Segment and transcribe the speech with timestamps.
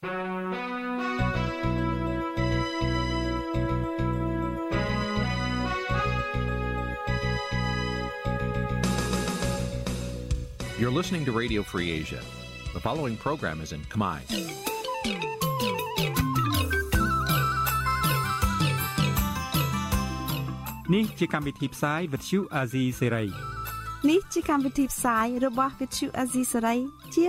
[0.00, 0.10] You're
[10.92, 12.20] listening to Radio Free Asia.
[12.72, 14.20] The following program is in Khmer.
[20.94, 23.28] នេះជាកម្មវិធីផ្សាយ Vuthu Azizi Serai
[24.08, 26.78] នេះជាកម្មវិធីផ្សាយរបស់ Vuthu Azizi Serai
[27.14, 27.24] ជា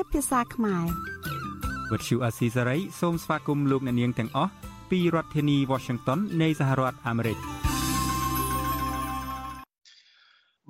[1.92, 4.52] ភាសាខ្មែរ Vuthu Azizi Serai សូមស្វាគមន៍លោកអ្នកនាងទាំងអស់
[4.92, 7.38] ពីរដ្ឋធានី Washington នៃសហរដ្ឋអាមេរិក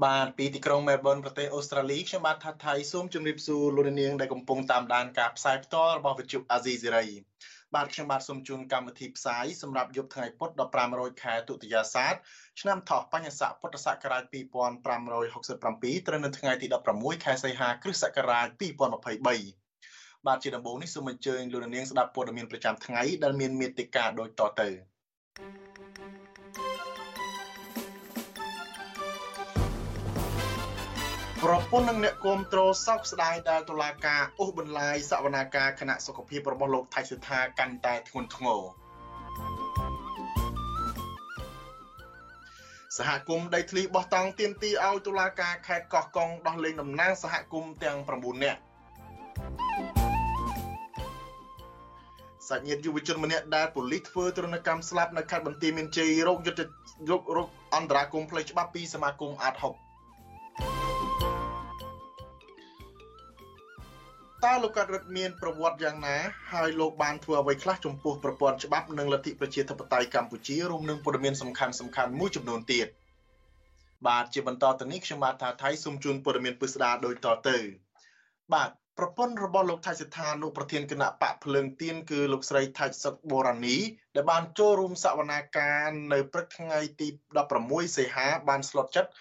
[0.04, 7.06] បាទពីទីក្រុងមែលប៊នប្រទេសអូស្ត្រាលីខ្ញុំបាទថាថៃសូមជម្រាបសួរលោកនាងដែលកំពុងតាមដានការផ្សាយផ្ទាល់របស់វិទ្យុអាស៊ីសេរី
[7.76, 12.14] បាទខ្ញុំបាទសូមជូនកម្មវិធីផ្សាយសម្រាប់យប់ថ្ងៃពុធ15រោចខែទុតិយាសាទ
[12.62, 19.69] ឆ្នាំថោះបញ្ញស័កពុទ្ធសករាជ2567ត្រូវនៅថ្ងៃទី16ខែសីហាគ្រិស្តសករាជ2023
[20.28, 24.70] បាទជាដំបូងនេះសូមអញ្ជើញលោកនាងស្ដាប់ព័ត៌មានប្រចាំថ្ងៃដែលមានមេតិការដូចតទៅ
[31.44, 38.62] ប្រពន្ធនិងអ្នកគ្រប់គ្រងសោកស្ដាយដែលតុលាការអូសបន្លាយសវនាការគណៈសុខភាពរបស់លោកថៃសិដ្ឋាកាន់តែធ្ងន់ធ្ងរ
[42.98, 48.62] សហគមន៍ដីធ្លីបោះតង់ទាមទារឲ្យតុលាការខេត្តកោះកុងដោះលែងតំណាងសហគមន៍ទាំង9នាក់
[52.50, 56.62] សាច់ញាតិយុវជនម្នាក់ដែលប៉ូលីសធ្វើទរណកម្មស្លាប់នៅខេត្តបន្ទាយមានជ័យរោគយុទ្ធ
[57.10, 59.66] រោគអន្តរាគមផ្លូវច្បាប់ពីសមាគមអាត60
[64.46, 66.18] តើលោកកាត់រិទ្ធមានប្រវត្តិយ៉ាងណា
[66.54, 72.88] ហើយលោកបានធ្វើអ្វីខ្លះចំពោះប្រព័ន្ធច្បាប់និងលទ្ធិប្រជាធិបតេយ្យកម្ពុជារួមនឹងព័ត៌មានសំខាន់សំខាន់មួយចំនួនទៀត
[74.08, 77.58] បាទជាបន្តទៅនេះខ្ញុំបាទថាថៃសូមជូនព័ត៌មានពិស្ដារដូចតទៅ
[78.54, 78.70] បាទ
[79.02, 83.78] ប្រពន្ធរបស់លោកថៃសិដ្ឋានុប្រធានគណៈបកភ្លើងទៀនគឺលោកស្រីថៃសុកបូរ៉ានី
[84.16, 87.08] ដែលបានចូលរួមសវនាការនៅព្រឹកថ្ងៃទី
[87.52, 89.12] 16សីហាបានស្លុតចិត្ត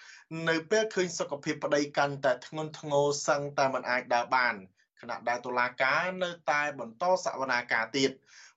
[0.49, 4.53] នៅពេលឃើញសុខភាពប្តីកាន់តែធ្ងន់ធ្ងរសឹងតែមិនអាចដើរបាន
[5.01, 8.11] ខណៈដែលតុលាការនៅតែបន្តសវនាការទៀត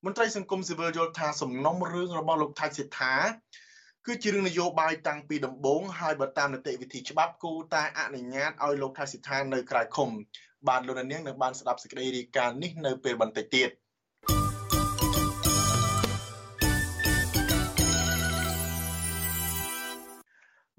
[0.05, 3.15] មន្ត្រីសង្គមស៊ីវិលយល់ថាសំណុំរឿងរបស់លោកថៃសិដ្ឋា
[4.07, 10.11] គឺជារឿងនយោបាយតាំងពីដំបូងហើយបើតាមនីតិវិធីច្បាប់គូតែអនុញ្ញាតឲ្យលោកថៃសិដ្ឋានៅក្រៅឃុំ
[10.69, 13.71] បានលោកនាងនឹងបានស្ដាប់សេចក្តីរាយការណ៍នេះនៅពេលបន្តិចទៀត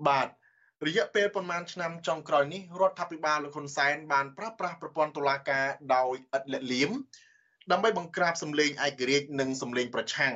[0.07, 0.27] បាទ
[0.87, 6.91] រយៈពេលប្រមាណឆ្នាំចុងក្រោយនេះរដ្ឋាភិបាលលោកហ៊ុនសែនបានប្រើប្រាស់ប្រព័ន្ធតុលាការដោយឥតលាក់លៀម
[7.71, 10.33] ដើម្បីបង្ក្រាបសម្លេងឯករាជ្យនិងសម្លេងប្រឆាំង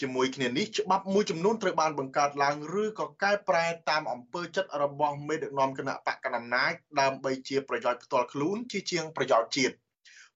[0.00, 9.74] ជាមួយគ្នានេះច្បាប់មួយចំនួនត្រូវបានបង្កើតឡើងឬក៏កែប្រែតាមអំពើចិត្តរបស់មេដឹកនាំគណៈបកកណ្ដាលអំណាចដើម្បីជាប្រយោជន៍ផ្ទាល់ខ្លួនជាជាងប្រយោជន៍ជាតិ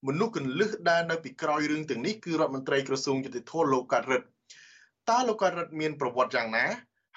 [0.07, 4.27] មនុស្សកន្លឹះដែលនៅពីក្រោយរឿងទាំងនេះគឺរដ្ឋមន្ត្រីក្រសួងយុតិធម៌លោកកាត់រិទ្ធ
[5.11, 6.67] តើលោកកាត់រិទ្ធមានប្រវត្តិយ៉ាងណា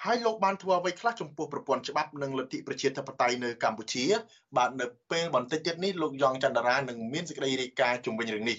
[0.04, 4.04] ហើយលោកបានធ្វើអ្វីខ្លះចំពោះប្រព័ន្ធច្បាប់និងលទ្ធិប្រជាធិបតេយ្យនៅកម្ពុជា
[4.56, 8.58] បាទនៅពេលបន្តិចទៀតនេះលោកយ៉ងច័ន្ទរានឹងមានសេចក្តីរាយការណ៍ជុំវិញរឿងនេះ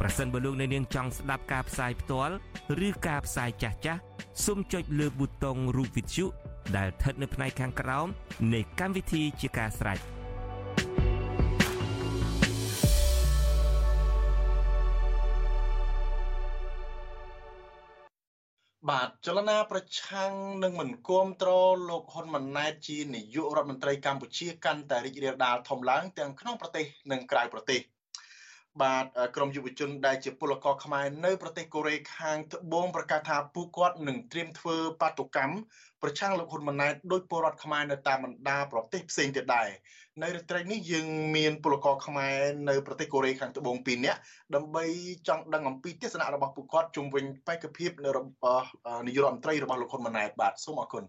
[0.00, 2.34] ប្រសិនបើលោកអ្នកនាងចង់ស្ដាប់ការផ្សាយផ្ទាល់
[2.86, 4.00] ឬការផ្សាយចាស់ចាស់
[4.44, 6.26] សូមចុចលើប៊ូតុងរូប Vithu
[6.76, 8.06] ដែលស្ថិតនៅផ្នែកខាងក្រោម
[8.54, 10.00] នៃកម្មវិធីជាការស្រេច។
[18.90, 20.32] បាទចលនាប្រឆាំង
[20.62, 27.80] នឹងមិនគ្រប់គ្រងលោកហ៊ុនម៉ាណែតជានាយករដ្ឋមន្ត្រីកម្ពុជាកាន់តែរីករាលដាលធំឡើងទាំងក្នុងប្រទេសនិងក្រៅប្រទេស។
[28.82, 29.04] បាទ
[29.36, 35.54] ក្រមយុវជនដែលជាពលករខ្មែរនៅប្រទេសកូរ៉េខាងត្បូងប្រកាសថាពួកគាត់នឹងត្រៀមធ្វើបាតុកម្ម
[36.02, 39.68] ប្រឆាំងលោកហ៊ុនម៉ាណែតដោយពលរដ្ឋខ្មែរនៅតាមបណ្ដាប្រទេសផ្សេងទៀតដែរ
[40.22, 41.06] នៅរាត្រីនេះយើង
[41.36, 42.36] មានពលករខ្មែរ
[42.68, 44.20] នៅប្រទេសកូរ៉េខាងត្បូង2នាក់
[44.54, 44.84] ដើម្បី
[45.28, 48.66] ចង់ដឹងអំពីទស្សនៈរបស់ពួកគាត់ជុំវិញបេក្ខភាពនៅរបស់
[49.06, 51.04] នាយករដ្ឋមន្ត្រីរបស់លោកហ៊ុនម៉ាណែតបាទសូមអរគុណ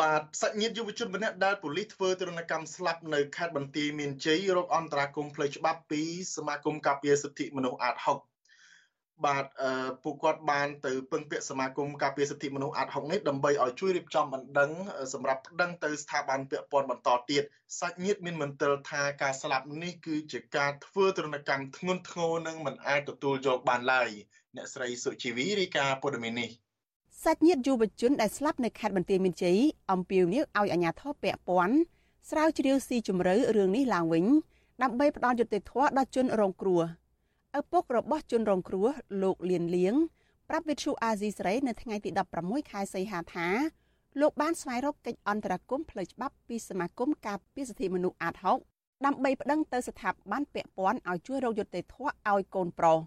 [0.00, 6.02] បាទសាច់ញាតិយុវជនម្នាក់ដែលប៉ូលីសធ្វើទរណកម្មស្លាប់នៅខេត្តបន្ទាយមានជ័យរកអន្តរាគមផ្លូវច្បាប់ពី
[6.36, 8.32] សមាគមការពារសិទ្ធិមនុស្សអាត60
[9.26, 9.46] បាទ
[10.02, 14.70] ពួកគាត់បានទៅពឹងពាក់សមាគមការពារសិទ្ធិមនុស្សអាត់ហុកនេះដើម្បីឲ្យជួយរៀបចំបណ្ដឹង
[15.12, 17.42] សម្រាប់ប្តឹងទៅស្ថាប័នពាក់ព័ន្ធបន្តទៀត
[17.80, 24.10] សាច់ញាតិមានមន្ទិលថាការស្លាប់នេះគឺជាការធ្វើទរណកម្មធ្ងន់ធ្ងរនិងមិនអាចទទួលយកបានឡើយ
[24.56, 26.50] អ្នកស្រីសុជីវីរាយការណ៍ព័ត៌មាននេះ
[27.26, 29.58] សាច់ញាតិយុវជនដែលស្លាប់នៅខេត្តបន្ទាយមានជ័យ
[29.92, 31.76] អំពាវនាវឲ្យអាជ្ញាធរពាក់ព័ន្ធ
[32.30, 34.24] ស្រាវជ្រាវស៊ីជម្រៅរឿងនេះឡើងវិញ
[34.82, 36.82] ដើម្បីផ្ដល់យុត្តិធម៌ដល់ជនរងគ្រោះ
[37.58, 38.88] ឪពុករបស់ជនរងគ្រោះ
[39.22, 39.94] លោកលៀនលៀង
[40.48, 42.10] ប្រាប់វិទ្យុអាស៊ីសេរីនៅថ្ងៃទី
[42.40, 43.48] 16ខែសីហាថា
[44.20, 48.34] លោកបានស្វែងរកកិច្ចអន្តរាគមន៍ផ្លូវច្បាប់ពីសមាគមការពារសិទ្ធិមនុស្សអាត
[48.70, 52.98] 6ដើម្បីប្តឹងទៅស្ថាប័នពាក់ព័ន្ធឲ្យជួយរកយុត្តិធម៌ឲ្យកូនប្រុស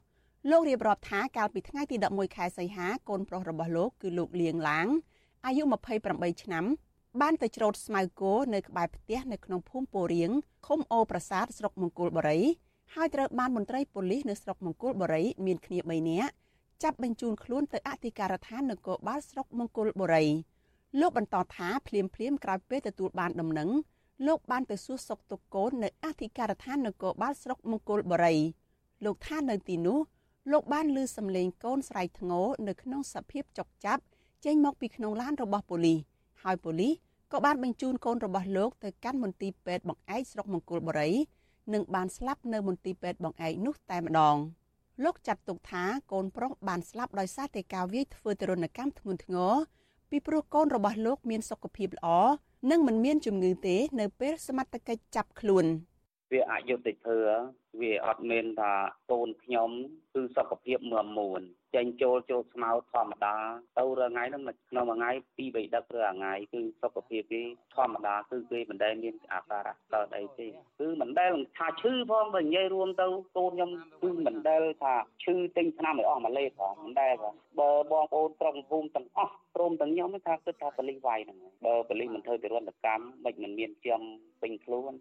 [0.52, 4.88] លោករៀបរាប់ថាកាលពីថ្ងៃទី11ខែសីហាកូនប្រុសរបស់លោកគឺលោកលៀងឡាង
[5.46, 5.64] អាយុ
[6.04, 6.66] 28ឆ្នាំ
[7.22, 10.32] បានទៅច្រូតស្មៅគោនៅក្បែរផ្ទះនៅក្នុងភូមិពោរៀង
[10.68, 12.40] ឃុំអូប្រាសាទស្រុកមង្គលបុរី
[12.94, 16.32] ហើយត្រូវបានមន្ត្រីប៉ូលីសនៅស្រុកមង្គលបុរីមានគ្នា3នាក់
[16.84, 20.26] ចាប់បញ្ជូនខ្លួនទៅអធិការដ្ឋាននគរបាលស្រុកមង្គលបុរី
[21.00, 23.70] លោកបន្តថាភ្លាមភ្លាមក្រោយពេលទទួលបានដំណឹង
[24.28, 28.36] លោកបានទៅសួរសុខទុក្ខកូននៅអធិការដ្ឋាននគរបាលស្រុកមង្គលបុរី
[29.06, 30.00] លោកថានៅទីនោះ
[30.52, 34.02] លោកបានឮសំឡេងកូនស្រែកធ្ងរនៅក្នុងសភាពចុកចាប់
[34.46, 36.00] ចេញមកពីក្នុងឡានរបស់ប៉ូលីស
[36.44, 36.94] ហើយប៉ូលីស
[37.32, 41.12] ក៏បានបញ្ជូនកូនរបស់លោកទៅកាន់មន្ទីរពេទ្យបង្អែកស្រុកមង្គលបុរី
[41.74, 44.38] និងបានស្លាប់នៅមន្ទីរពេទ្យបង្អែកនោះតែម្ដង
[45.04, 49.54] លោកចាត់ទុកថាកូនប្រុសបានស្លាប់ដោយសារតែការវាយធ្វើទរណកម្មធ្ងន់ធ្ងរ
[50.10, 52.08] ពីព្រោះកូនរបស់លោកមានសុខភាពល្អ
[52.72, 55.66] និងមិនមានជំងឺទេនៅពេលសមត្ថកិច្ចចាប់ខ្លួន
[56.36, 57.40] វាអយុត្តិធម៌
[57.82, 58.74] វាអត់មានថា
[59.12, 59.70] កូនខ្ញុំ
[60.14, 61.42] គឺសុខភាពមមមួន
[61.76, 63.36] ចេញចូលចូលស្មៅធម្មតា
[63.78, 67.42] ទៅរាល់ថ្ងៃហ្នឹងក្នុងមួយថ្ងៃពីរបីដឹកឬថ្ងៃគឺសុខភាពគេ
[67.76, 70.48] ធម្មតាគឺគេមិនដែលមានអាការៈកើតអីទេ
[70.80, 73.72] គឺមិនដែលថាឈឺផងបើនិយាយរួមទៅកូនខ្ញុំ
[74.04, 84.02] គឺមិនដែលថាឈឺទិញថ្នាំឲ្យអស់មួយលេបផងមិនដែលផងបើបងប្អូនក្រុមភូមិទាំងអស់ព្រមទាំងខ្ញុំថាគិតថាបលិសវាយហ្នឹងបើបលិសមិនធ្វើទរណកម្មមិនមិនមានជាំ
[84.42, 84.94] ពេញខ្លួន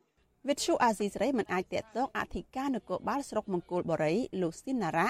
[0.48, 5.08] វិទ្យុអាស៊ីសេរីមិនអាចតកតងអធិការនគរបាលស្រុកមង្គលបុរីលោកស៊ីណារ៉ា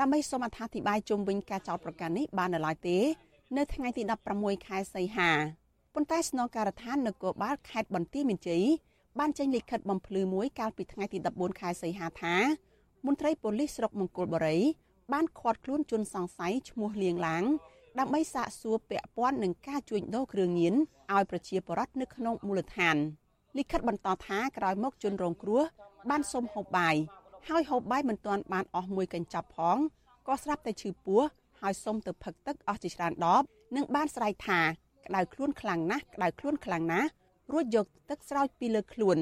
[0.00, 2.98] ដើម្បីសូមអត្ថាធិប្បាយជុំវិញការចោទប្រកាន់នេះបាននៅឡើយទេ
[3.56, 4.02] នៅថ្ងៃទី
[4.34, 5.30] 16ខែសីហា
[5.94, 8.64] ប៉ុន្តែស្នងការដ្ឋាននគរបាលខេត្តបន្ទាយមានជ័យ
[9.18, 12.36] បានចេញលិខិតបំភ្លឺមួយកាលពីថ្ងៃទី14ខែសីហាថា
[13.06, 14.58] មន្ត្រីប៉ូលីសស្រុកមង្គលបុរី
[15.12, 17.44] បានឃាត់ខ្លួនជនសង្ស័យឈ្មោះលៀងឡាង
[17.98, 20.74] ដើម្បីសាកសួរពាក់ព័ន្ធនឹងការជួញដូរគ្រឿងញៀន
[21.14, 22.98] ឲ្យប្រជាពលរដ្ឋនៅក្នុងមូលដ្ឋាន។
[23.58, 25.62] លិខិតបន្តថាក្រោយមកជនរងគ្រោះ
[26.10, 26.96] បានសុំហូបបាយ
[27.48, 29.78] ហើយហូបបាយមិនទាន់បានអស់មួយកញ្ចប់ផង
[30.26, 31.20] ក៏ស្រាប់តែឈឺពោះ
[31.60, 33.42] ហើយសុំទៅផឹកទឹកអស់ជាច្រើនដប
[33.76, 34.60] និងបានស្រែកថា
[35.06, 37.08] ក្តៅខ្លួនខ្លាំងណាស់ក្តៅខ្លួនខ្លាំងណាស់
[37.52, 39.18] រួចយកទឹកស្រោចពីលើខ្លួន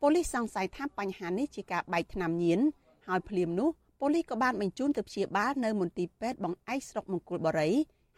[0.00, 2.60] ប៉ូលីសសង្ស័យថាបញ្ហានេះជាការបែកថ្នាំញៀន
[3.08, 3.68] ហើយភ្លាមនោះ
[4.00, 7.70] ប៉ូលីសក៏បានបញ្ជូនទៅព្យាបាលនៅមន្ទីរពេទ្យបង្អែកស្រុកមង្គលបុរី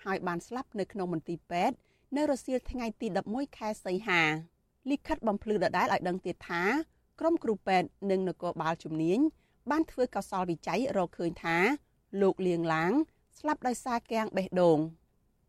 [0.04, 1.76] ហើយបានស្លាប់នៅក្នុងមន្ទីរពេទ្យ
[2.16, 4.22] នៅរសៀលថ្ងៃទី11ខែសីហា
[4.90, 6.62] លិខិតបំភ្លឺដដែលឲ្យដឹងទៀតថា
[7.20, 9.18] ក្រុមគ្រូពេទ្យនិងនគរបាលជំនាញ
[9.70, 11.56] បានធ្វើកសលវិច័យរកឃើញថា
[12.20, 12.92] លោកលៀងឡាង
[13.38, 14.78] ស្លាប់ដោយសារគាំងបេះដូង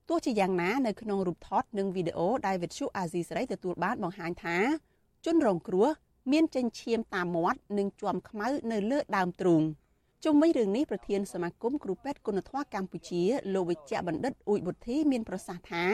[0.09, 4.57] ទោះជាយ៉ាងណានៅក្នុងរូបថតនិងវីដេអូដែលវិទ្យុអាស៊ីសេរីទទួលបានបង្ហាញថា
[5.25, 5.89] ជនរងគ្រោះ
[6.31, 9.61] មានចិញ្ចៀមតាមមាត់និងជាំខ្មៅនៅលើដើមទ្រូង
[10.23, 13.23] ជុំវិញរឿងនេះប្រធានសមាគមគ្រូពេទ្យគុណធម៌កម្ពុជា
[13.53, 15.85] លោកវិជ្ជបណ្ឌិតអ៊ូចបុទ្ធីមានប្រសាសន៍ថា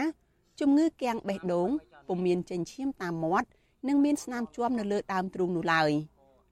[0.59, 1.69] ជំងឺគាំងបេះដូង
[2.07, 3.47] ពុំមានចិញ្ចៀមតាមមាត់
[3.87, 5.91] និងមានស្នាមជាប់នៅលើដើមទ្រូងនោះឡើយ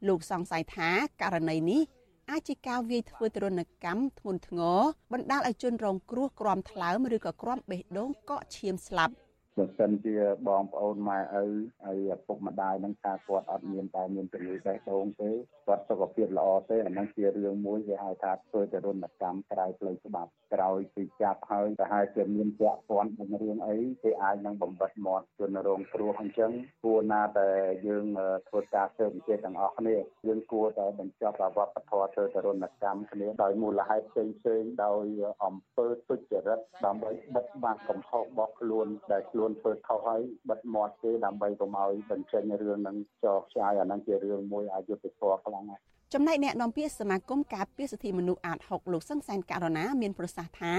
[0.08, 0.90] លោកសង្ស័យថា
[1.22, 1.82] ករណីនេះ
[2.30, 4.80] អាចជាការវាយធ្វើទរណកម្មធ្ងន់ធ្ងរ
[5.12, 9.14] បណ្ដាលឲ្យជនរងគ្រោះក្រំថ្លើមឬក៏ក្រំបេះដូងកកឈាមស្លាប់
[9.60, 10.16] បើសិនជា
[10.48, 11.46] បងប្អូនម៉ែឪ
[11.86, 15.32] ហើយឪពុកម្ដាយនឹងថាគាត់អត់មានតែមានជំងឺបេះដូងទេ
[15.68, 26.52] គាត់សុខភាពល្អទេអានឹងជារឿងមួយគេហៅថាធ្វើទរណកម្មក្រៅផ្លូវច្បាប់ក្រោយពីចាប់ហើយប្រហែលជាមានពាក់ព័ន្ធនឹងរឿងអីគេអាចនឹងបំបិតមាត់ជនរងគ្រោះអញ្ចឹង
[26.84, 27.50] គួរណាតែ
[27.88, 28.06] យើង
[28.48, 29.96] ធ្វើការស៊ើបអង្កេតទាំងអស់គ្នា
[30.28, 35.06] យើងគួរតែបញ្ចប់វប្បធម៌ធ្វើទរណកម្មគ្នាដោយមូលហេតុផ្សេងផ្សេងដោយ
[35.44, 45.82] អំពើទុច្ចរិតដើម្បីបិទបាំងកំហុសរបស់ខ្លួនដែលខ្លួនធ្វើខុសហើយបិទមាត់គេដើម្បីកុំឲ្យបញ្ចេញរឿងនឹងចោកឆ្ងាយអានឹងជារឿងមួយអយុត្តិធម៌ខ្លាំងណាស់
[46.14, 50.74] ចំណែកអ្នកនាំពាក្យសមាគមការពារសិទ្ធិមនុស្សអាត6លោកសឹងសែនករណាមានប្រសាសន៍ថា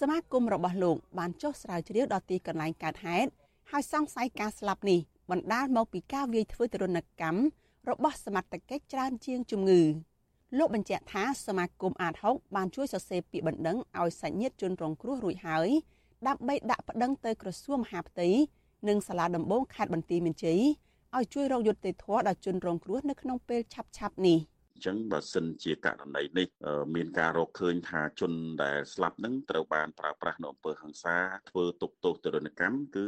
[0.00, 3.30] សមាគមរបស់លោកបានចុះស្រាវជ្រាវដល់ទីកន្លែងកើតហេតុ
[3.70, 5.00] ហើយសង្ស័យការស្លាប់នេះ
[5.30, 7.40] បណ្ដាលមកពីការវាយធ្វើទរណកម្ម
[7.90, 9.80] របស់សមត្ថកិច្ចច្រើនជាងជំងឺ
[10.58, 15.68] លោកបញ្ជាក់ថាសមាគមអាត6បានជួយសរសេរពាក្យបណ្ដឹងឲ្យសាច់ញាតិជនរងគ្រោះរួចហើយ
[16.28, 18.28] ដើម្បីដាក់ប្តឹងទៅក្រសួងមហាផ្ទៃ
[18.88, 20.60] និងសាលាដំបងខេត្តបន្ទាយមានជ័យ
[21.16, 26.46] ឲ្យជួយរកយុត្តិធម៌ដល់ជនរងគ្រោះនៅក្នុងពេលឆាប់ៗនេះអញ្ចឹងបើសិនជាករណីនេះ
[26.94, 28.32] មានការរកឃើញថាជន
[28.64, 31.16] ដែលស្លាប់នឹងត្រូវបានប្រើប្រាស់នៅអំពើហិង្សា
[31.50, 33.06] ធ្វើទុកទោសទរណកម្មគឺ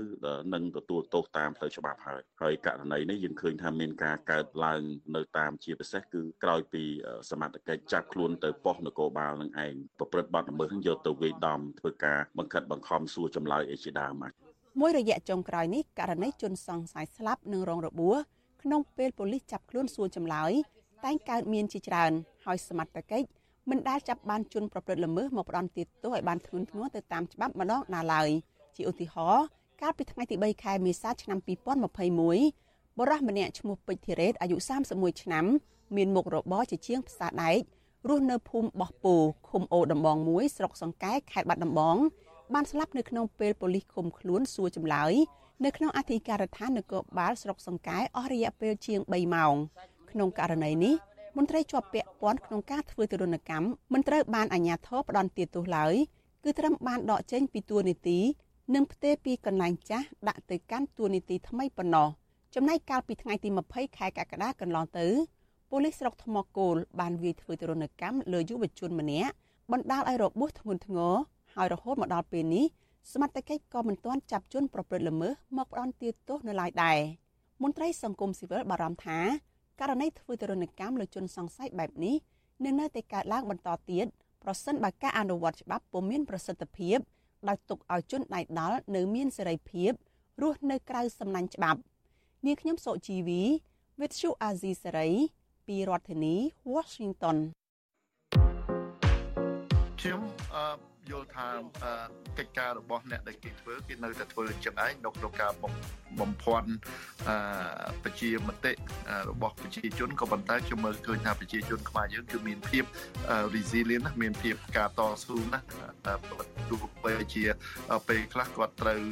[0.54, 4.82] នឹងទទួលទោសតាមផ្លូវច្បាប់ហើយហើយករណីនេះយើងឃើញថាមានការកើតឡើង
[5.16, 6.84] នៅតាមជាពិសេសគឺក្រោយពី
[7.30, 14.14] សមត្ថកិច្ចចាប់ខ្លួនទៅប៉ុស្តិ៍នគរបាលនឹងឯងប្រព្រឹត្តបទល្មើសយកទៅវាយដំធ្វើការបង្ខិតបង្ខំសួរចម្លើយអីជាដើម
[14.80, 18.16] មួយរយៈចុងក្រោយនេះករណីជនសង្ស័យស្លាប់និងរងរបួស
[18.62, 20.52] ក្នុងពេលប៉ូលីសចាប់ខ្លួនសួរចម្លើយ
[21.04, 22.12] តែងកើតមានជាច្រើន
[22.44, 23.26] ហើយសមត្ថកិច្ច
[23.70, 28.28] មិនដែលចាប់បានជនប្រព្រឹត្តល្មើសមកផ្ដន់ទោសឲ្យបានធ្ងន់ធ្ងរទៅតាមច្បាប់ម្ដងណាឡើយ
[28.76, 29.44] ជាឧទាហរណ៍
[29.82, 31.38] កាលពីថ្ងៃទី3ខែមេសាឆ្នាំ
[31.98, 34.56] 2021បរិះម្នាក់ឈ្មោះពេជ្រធីរ៉េតអាយុ
[34.90, 35.46] 31ឆ្នាំ
[35.96, 37.60] មានមុខរបរជាជាងផ្សារដែក
[38.08, 39.14] រស់នៅភូមិបោះពូ
[39.48, 41.96] ឃុំអូដំបង1ស្រុកសង្កែខេត្តបាត់ដំបង
[42.54, 45.12] បានស្លាប់នៅក្នុងពេលប៉ូលីសឃុំខ្លួនសួរចម្លើយ
[45.64, 49.54] នៅក្នុងអធិការដ្ឋាននគរបាលស្រុកសង្កែអស់រយៈពេលជាង3ម៉ោង
[50.12, 50.94] ក្នុងករណីនេះ
[51.36, 55.94] មន្ត្រីជាប់ពាក់ព័ន្ធក្នុងការធ្វើទរណកម្មមិនត្រូវបានអាជ្ញាធរផ្ដន់ទាទោសឡើយ
[56.44, 58.18] គឺត្រឹមបានដកចេញពីតួនាទី
[58.74, 62.08] និងផ្ទេរពីកន្លែងចាស់ដាក់ទៅកាន់តួនាទីថ្មីប៉ុណ្ណោះ
[62.54, 65.06] ចំណែកកាលពីថ្ងៃទី20ខែកក្កដាកន្លងទៅ
[65.70, 69.32] ប៉ូលីសស្រុកថ្មគោលបានវាយធ្វើទរណកម្មលើយុវជនម្នាក់
[69.72, 71.14] បណ្ដាលឲ្យរបួសធ្ងន់ធ្ងរ
[71.54, 72.64] ហើយរហូតមកដល់ពេលនេះ
[73.12, 76.98] សមត្ថកិច្ចក៏មិនទាន់ចាប់ជនប្រព្រឹត្តល្មើសមកផ្ដន់ទាទោសនៅឡើយដែរ
[77.62, 79.18] មន្ត្រីសង្គមស៊ីវិលបារម្ភថា
[79.80, 82.16] ករណីធ្វើទរណកម្មលើជនសង្ស័យបែបនេះ
[82.64, 84.06] នឹងនៅតែកើតឡើងបន្តទៀត
[84.42, 86.98] ប្រសិនបើការអនុវត្តច្បាប់ពុំមានប្រសិទ្ធភាព
[87.48, 89.90] ដោយទុកឲ្យជនដៃដល់នៅមានសេរីភាព
[90.42, 91.80] រស់នៅក្រៅសំណាញ់ច្បាប់
[92.46, 93.42] នាងខ្ញុំសុជីវី
[94.00, 95.14] With you Azizi Saray
[95.66, 96.34] ពីរដ្ឋធានី
[96.74, 97.36] Washington
[100.02, 100.22] ខ្ញុំ
[100.54, 100.64] អឺ
[101.10, 101.48] យល់ថា
[102.38, 105.52] កិច្ចការរបស់អ្នកដែលគេធ្វើគេនៅតែធ្វើចឹងឯងនៅក្នុងការ
[106.20, 106.70] បំភាន់
[108.04, 108.72] ប្រជាមតិ
[109.30, 112.84] របស់ប្រជាជនក៏ប៉ុន្តែខ្ញុំមើលឃើញថាប្រជាជនខ្មែរយើងគឺមានភាព
[113.54, 115.60] resilient ណាមានភាពការតស៊ូណា
[116.70, 117.44] ទោះបីជា
[118.08, 119.02] ពេលខ្លះគាត់ត្រូវ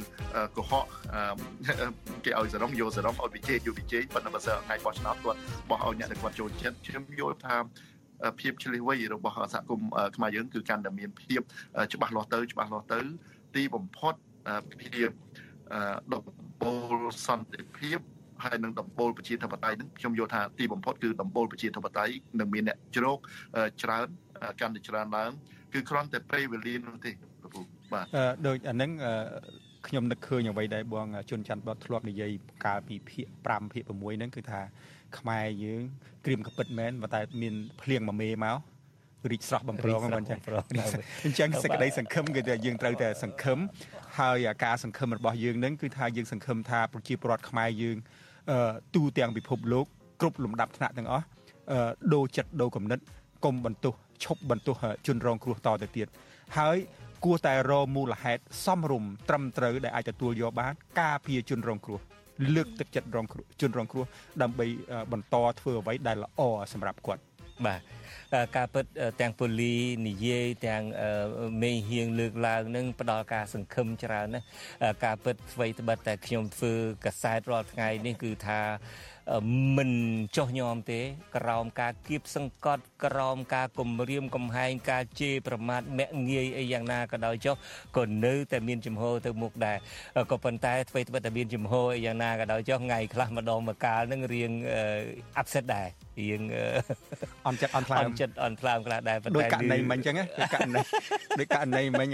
[0.55, 0.85] កុហក
[2.25, 7.57] គេឲ្យសរងយកសរងឲ្យវិជ័យយកវិជ័យប៉ុន្តែបើសិនថ្ងៃបោះឆ្នោតគាត់បោះឲ្យអ្នកដែលគាត់ចូលចិត្តខ្ញុំយល់ថា
[8.39, 11.41] ភាពឆ្លៀសវៃរបស់សហគមន៍ខ្មែរយើងគឺកាន់តែមានភាព
[11.93, 12.99] ច្បាស់លាស់ទៅច្បាស់លាស់ទៅ
[13.55, 14.13] ទីបំផុត
[14.81, 15.09] ភាព
[16.13, 16.21] ដំ
[16.61, 16.97] បូល
[17.27, 17.99] សន្តិភាព
[18.43, 23.17] ហើយនឹងដំបូលប្រជាធិបតេយ្យនឹងខ្ញុំយល់ថាទីបំផុតគឺដំបូលប្រជាធិបតេយ្យនឹងមានអ្នកជ្រោក
[23.83, 24.07] ច្រើន
[24.61, 25.31] កាន់តែច្រើនឡើង
[25.73, 27.11] គឺគ្រាន់តែពេលវេលានោះទេ
[27.53, 27.61] ពូ
[27.93, 28.05] បាទ
[28.47, 28.91] ដូចអានឹង
[29.87, 32.31] ខ្ញុំនឹកឃើញអ្វីដែលបងជុនច័ន្ទបតធ្លាប់និយាយ
[32.65, 34.61] កាលពីភាគ5ភាគ6ហ្នឹងគឺថា
[35.19, 35.81] ខ្មែរយើង
[36.25, 38.57] ក្រៀមកពិតមែនតែមានភ្លៀងមួយមេមក
[39.31, 40.39] រីកស្រស់បំប្រងមិនចឹង
[41.25, 43.59] អញ្ចឹងសេចក្តីសង្ឃឹមគឺថាយើងត្រូវតែសង្ឃឹម
[44.19, 47.97] ហើយការសង្ឃឹមរបស់យើងនឹងគឺថាយើងសង្ឃឹមថាប្រជាពលរដ្ឋខ្មែរយើង
[48.95, 49.85] ទូទាំងពិភពលោក
[50.21, 51.25] គ្រប់លំដាប់ថ្នាក់ទាំងអស់
[52.13, 52.99] ដូរចិត្តដូរគំនិត
[53.45, 54.75] កុំបន្ទោសឈប់បន្ទោស
[55.07, 56.07] ជនរងគ្រោះតទៅទៀត
[56.57, 56.77] ហើយ
[57.25, 61.99] គួរតែរមូលហេតុសមរម្យត្រឹមត្រូវដែលអាចទទួលយកបាន ការពារជនរងគ្រោះ
[62.55, 64.05] លើកទឹកចិត្តរងគ្រោះជនរងគ្រោះ
[64.41, 64.65] ដើម្បី
[65.11, 66.41] បន្តធ្វើអ្វីដែលល្អ
[66.73, 67.23] សម្រាប់គាត់
[67.65, 67.81] បាទ
[68.57, 68.85] ការពិត
[69.21, 69.75] ទាំងពូលី
[70.07, 70.83] និយាយទាំង
[71.61, 74.41] មេហៀងលើកឡើងនឹងផ្ដល់ការសង្ឃឹមច្រើនណា
[75.05, 76.73] ការពិតអ្វីត្បិតតែខ្ញុំធ្វើ
[77.05, 78.59] កសែតរាល់ថ្ងៃនេះគឺថា
[79.77, 79.91] មិន
[80.35, 80.99] ចោះញោមទេ
[81.37, 87.55] ក្រោមការគៀបសង្កត់ក្រោមការគំរាមកំហែងការជេរប្រមាថមាក់ងាយអីយ៉ាងណាក៏ដោយចុះ
[87.97, 89.77] ក៏នៅតែមានចំហទៅមុខដែរ
[90.31, 94.51] ក៏ប៉ុន្តែអ្វីត្បិតតែមានចំហអីយ៉ាងណាក៏ដោយចុះថ្ងៃខ្លះម្ដងម្កាលនឹងរៀង
[95.41, 95.87] upset ដែរ
[96.19, 96.41] រៀង
[97.47, 100.79] អន់ចិត្តអន់ថ្លើមអន់ចិត្តអន់ថ្លើមខ្លះដែរប៉ុន្តែដូចករណីមិញអញ្ចឹងដូចករណី
[101.39, 102.09] ដូចករណីមិញ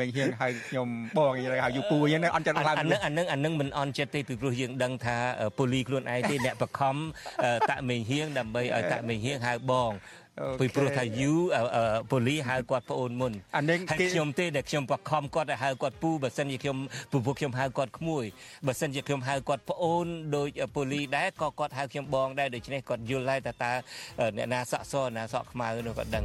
[0.00, 1.32] មិញហៀងហៅខ្ញុំបង
[1.64, 5.16] ហៅយូពូអញ្ចឹងអន់ចិត្តថ្លើមអានឹងអានឹងអានឹងមិនអន់ចិត្តទេពីព្រោះយើងដឹងថា
[5.58, 6.96] ពូលីខ្លួនឯងទេអ្នកបខំ
[7.70, 9.92] តាក់មេហៀងដើម្បីឲ្យតាក់មេហៀងហៅបង
[10.60, 11.32] ពីព្រោះថាយូ
[12.10, 16.76] ប៉ូលីហៅគាត់ប្អូនមុនអានេះគេខ្ញុំទេដែលខ្ញុំបខំគាត់ឲ្យហៅគាត់ពូបើសិនជាខ្ញុំ
[17.12, 18.24] ពពុះខ្ញុំហៅគាត់ក្មួយ
[18.66, 23.72] បើសិនជាខ្ញុំហៅគាត់ប្អូនដោយប៉ូលីដែរក៏គាត់ហៅខ្ញុំបងដែរដូច្នេះគាត់យល់ដែរថាតើ
[24.36, 26.24] អ្នកណាសក់សអ្នកណាសក់ខ្មៅនោះគាត់ដឹង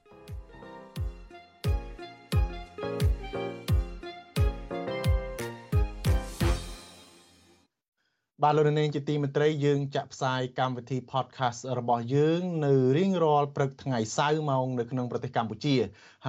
[8.45, 15.75] បាទលោកនាងជាទីមេត្រីយើងចាក់ផ្សាយកម្មវិធី podcast របស់យើងនៅរៀងរាល់ព្រឹកថ្ងៃសៅរ៍ម៉ោងនៅក្នុងប្រទេសកម្ពុជា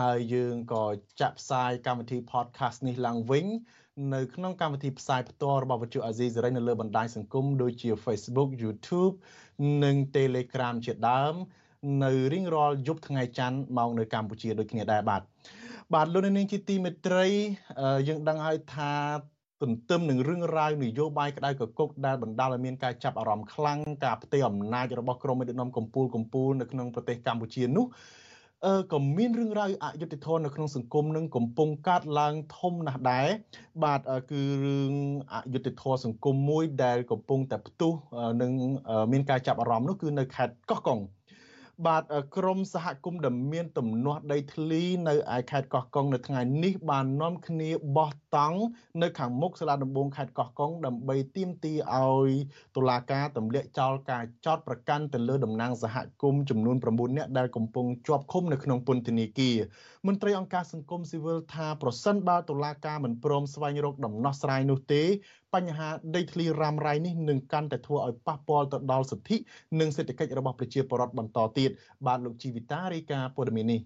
[0.00, 0.85] ហើយយើងក៏
[1.21, 3.47] ចាក់ផ្សាយកម្មវិធី podcast នេះឡើងវិញ
[4.14, 9.14] នៅក្នុងកម្មវិធីផ្សាយផ្ទាល់របស់វិទ្យុអាស៊ីសេរីនៅលើបណ្ដាញសង្គមដូចជា Facebook YouTube
[9.85, 11.35] និង Telegram ជាដើម
[12.04, 15.23] នៅរៀងរាល់យប់ថ្ងៃច័ន្ទម៉ោងនៅកម្ពុជាដូចគ្នាដែរបាទ
[15.95, 17.26] បាទលោកនាងជាទីមេត្រី
[18.09, 18.92] យើងដឹងហើយថា
[19.62, 27.87] ទន្ទឹមនឹងរឿងរ៉ាវនយោបាយក្តៅកគុកដែលបណ្ដាលឲ្យមានការចាប់អារម្មណ៍ខ្លាំងការផ្ទេរអំណាចរបស់ក្រុមមេដឹកនាំកម្ពុជាកម្ពុជានៅក្នុងប្រទេសកម្ពុជានោះ
[28.66, 33.28] អឺក៏មានរឿងរ៉ាវអយុត្តិធម៌នៅក្នុងសង្គមនឹងកំពុងកើតឡើងធំណាស់ដែរ
[33.85, 34.00] បាទ
[34.31, 34.92] គឺរឿង
[35.33, 37.92] អយុត្តិធម៌សង្គមមួយដែលកំពុងតែផ្ទុះ
[38.42, 38.52] នឹង
[39.12, 41.00] មានការចាប់អារម្មណ៍នោះគឺនៅខេត្តកោះកុង
[41.87, 42.05] បាទ
[42.37, 48.61] ក្រមសហគមន៍ដែលមានទំនាស់ដីធ្លីនៅឯខេត្តកោះកុងនៅថ្ងៃនេះបាននាំគ្នាបោះតង់
[49.02, 52.31] នៅខាងមុខសាលាដំបងខេត្តកោះកុងដើម្បីទាមទារឲ្យ
[52.76, 59.57] តុលាការទម្លាក់ចោលការចោតប្រកាន់ទៅលើតំណាងសហគមន៍ចំនួន9នាក់ដែលកំពុងជាប់ឃុំនៅក្នុងពន្ធនាគារ
[60.07, 65.05] មន្ត្រីអង្គការសង្គមស៊ីវិលថាប្រសិនបើតុលាការមិនព្រមស្វែងរកដំណោះស្រាយនោះទេ
[65.54, 69.37] បញ្ហាដីធ្លីរ៉ាំរ៉ៃនេះនឹងកាន់តែធ្វើឲ្យប៉ះពាល់ទៅដល់សិទ្ធិ
[69.80, 71.71] និងសេដ្ឋកិច្ចរបស់ប្រជាពលរដ្ឋបន្តទៀត
[72.06, 73.80] បាទលោកជីវិតារាយការណ៍ព័ត៌មាននេះ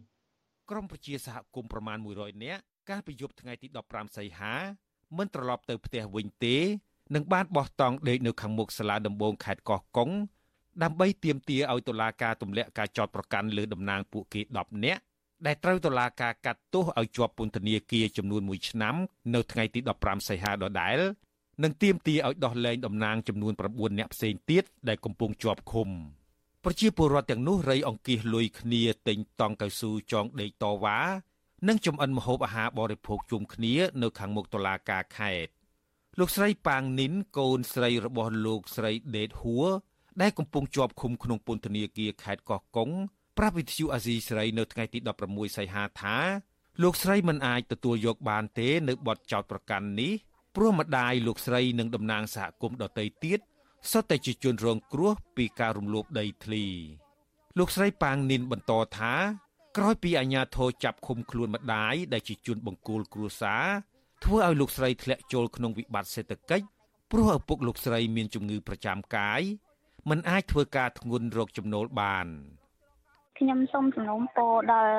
[0.71, 4.55] ក្រមប្រជាសហគមន៍ប្រមាណ100នាក់កាលពីយប់ថ្ងៃទី15សីហា
[5.19, 6.57] មិនត្រឡប់ទៅផ្ទះវិញទេ
[7.15, 10.11] នឹងបានបោះតង់ដេកនៅខាងមុខសាលាដំបងខេត្តកោះកុង
[10.83, 15.03] ដើម្បីទាមទារឲ្យតុលាការទម្លាក់ការចោទប្រកាន់លើតំណាងពួកគេ10នាក់
[15.47, 18.95] ដែលត្រូវតុលាការកាត់ទោសឲ្យជាប់ពន្ធនាគារចំនួន1ឆ្នាំ
[19.35, 20.99] នៅថ្ងៃទី15សីហាដដែល
[21.63, 25.89] និងទាមទារឲ្យដោះលែងតំណាងចំនួន9នាក់ផ្សេងទៀតដែលកំពុងជាប់ឃុំ
[26.65, 30.99] ប្រជាពលរដ្ឋទាំងនោះរៃអង្គាសលុយគ្នាទិញតង់កៅស៊ូចងដេកតវ៉ា
[31.69, 35.51] និងចំអិនម្ហូបអាហារបរិភោគជុំគ្នានៅខាងមុខតុលាការខេត្ត
[36.19, 39.67] លោកស្រីប៉ាងនីនកូនស្រីរបស់លោកស្រីដេតហួរ
[40.21, 42.91] ដែលកំពុងជាប់ឃុំក្នុងពន្ធនាគារខេត្តកោះកុង
[43.39, 44.99] ប្រាប់វិទ្យុអាស៊ីសេរីនៅថ្ងៃទី
[45.29, 46.17] 16សីហាថា
[46.83, 50.13] លោកស្រីមិនអាចទទួលយកបានទេនៅបទចោទប្រកាន់នេះ
[50.57, 53.41] ព្រោះម្ដាយលោកស្រីនិងតំណាងសហគមន៍ដទៃទៀត
[53.91, 56.65] សុទ្ធតែជាជនរងគ្រោះពីការរំលោភដីធ្លី
[57.59, 59.15] លោកស្រីប៉ាងនីនបន្តថា
[59.77, 63.67] ក្រោយពីអាជ្ញាធរចាប់ឃុំខ្លួនម្ដាយដែលជាជនបង្គោលគ្រួសារ
[64.25, 66.67] ធ្វើឲ្យលោកស្រីធ្លាក់ចូលក្នុងវិបត្តិសេដ្ឋកិច្ច
[67.13, 69.43] ព្រោះឪពុកលោកស្រីមានជំងឺប្រចាំកាយ
[70.11, 72.27] មិនអាចធ្វើការធ្ងន់រកចំណូលបាន។
[73.39, 74.95] ខ្ញុំសូមសំណូមពរដល់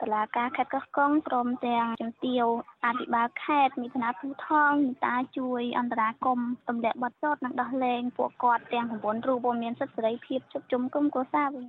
[0.00, 2.44] តុលាការខេត្តកោះកុងព្រមទាំងជំទាវ
[2.86, 11.66] អភិបាលខេត្តមេធានាភូថងមេតាជួយអន្តរាគមទម្លាក់បទចោទនិងដោះលែងពួកគាត់ទាំង9រូបមានសិទ្ធិសេរីភាពជុំជុំគុំគ្រួសារវិញ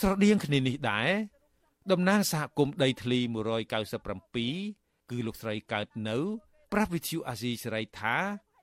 [0.00, 1.08] ស្រដៀងគ្នានេះដែរ
[1.92, 3.18] តំណាងសហគមន៍ដីធ្លី
[3.94, 6.16] 197គឺលោកស្រីកើតនៅ
[6.72, 8.16] ប្រាប់វិទ្យុអាស៊ីសេរីថា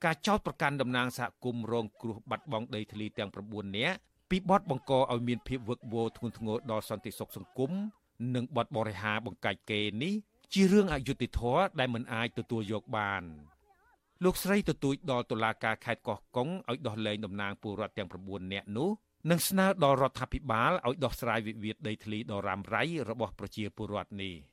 [0.05, 7.71] ការចោទប្រកាន់តំណាងសហគមន៍រងគ្រោះបាត់បង់ដីធ្លីទាំង9នាក់ ពីបទបង្កឲ្យមានភាពវឹកវរធ្ងន់ធ្ងរដល់សន្តិសុខសង្គម
[8.35, 10.13] និងបទបរិហាបង្កាច់គេនេះ
[10.53, 13.23] ជារឿងអយុត្តិធម៌ដែលមិនអាចទទួលយកបាន
[14.23, 18.89] លោកស្រីទទូចដល់តុលាការខេត្តកោះកុងឲ្យដោះលែងតំណាងពលរដ្ឋទាំង9នាក់នោះ
[19.29, 24.35] និងស្នើដល់រដ្ឋាភិបាលឲ្យដោះស្រាយវិវាទដីធ្លីដ៏រ៉ាំរ៉ៃរបស់ប្រជាពលរដ្ឋនេះ។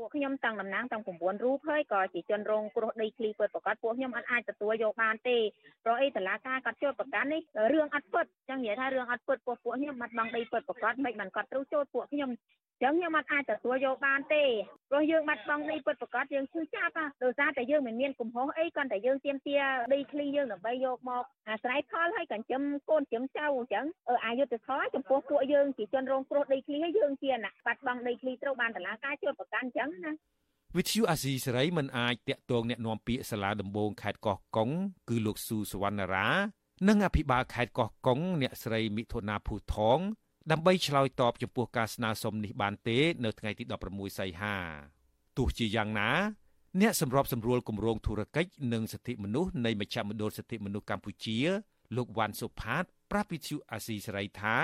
[0.00, 5.36] ពួកខ្ញុំទាំងតំណាងទាំង9រូបហើយក៏ជាជនរងគ្រោះដីធ្លីពិតប្រកបពួកខ្ញុំអត់អាចទទួលយកបានទេ
[5.84, 7.40] ព្រោះអីតឡាការកាត់ចូលប្រកាន់នេះ
[7.72, 12.30] រឿងអត់ពិតចឹងនិយាយថារឿងអត់ពិតពួកពួកខ្ញុំបាត់បង់ដីពិតប្រកបមិនបានកាត់ត្រូវចូលពួកខ្ញុំ
[12.80, 14.44] អញ្ចឹងខ្ញុំអាចទទួលយកបានទេ
[14.90, 19.62] ព្រោះយើងបាត់បង់ដីពិតប្រាកដយើងឈឺចាប់ណាដោយសារតែយើងមិនមានកំហុសអីគ្រាន់តែយើងទាមទារ
[19.94, 23.84] ដីឃ្លីយើងដើម្បីយកមកអាស្រ័យផលហើយកញ្ចឹមកូនចិញ្ចឹមចៅអញ្ចឹង
[24.26, 30.12] អយុធធម៌ចំពោះពួកយើងជាជនរងគ្រោះដីឃ្លីហើយយើងជាអ្នកបាត់បង់ដីឃ្លីត្រូវបានតឡាការជួយប្រកាន់អញ្ចឹងណា
[30.76, 34.70] វិទ្យុអាស៊ីសេរីមិនអាចតាក់ទងអ្នកនាំពាក្យសាលាដំបងខេត្តកោះកុង
[35.08, 36.28] គឺលោកស៊ូសវណ្ណរា
[36.88, 39.98] និងអភិបាលខេត្តកោះកុងអ្នកស្រីមិថុនាភូថង
[40.52, 44.56] ដើម្បីឆ្លើយតបចំពោះការស្នើសុំនេះបានទេ នៅថ្ងៃទី16សីហា
[45.38, 46.10] ទោះជាយ៉ាងណា
[46.80, 51.38] អ្នកសម្របសម្រួលគម្រោងធុរកិច្ចនិងសិទ្ធិមនុស្សនៃមជ្ឈមណ្ឌលសិទ្ធិមនុស្សកម្ពុជា
[51.96, 54.56] លោកវ៉ាន់សុផាត ប្រាប់វិទ្យុអាស៊ីសេរីថា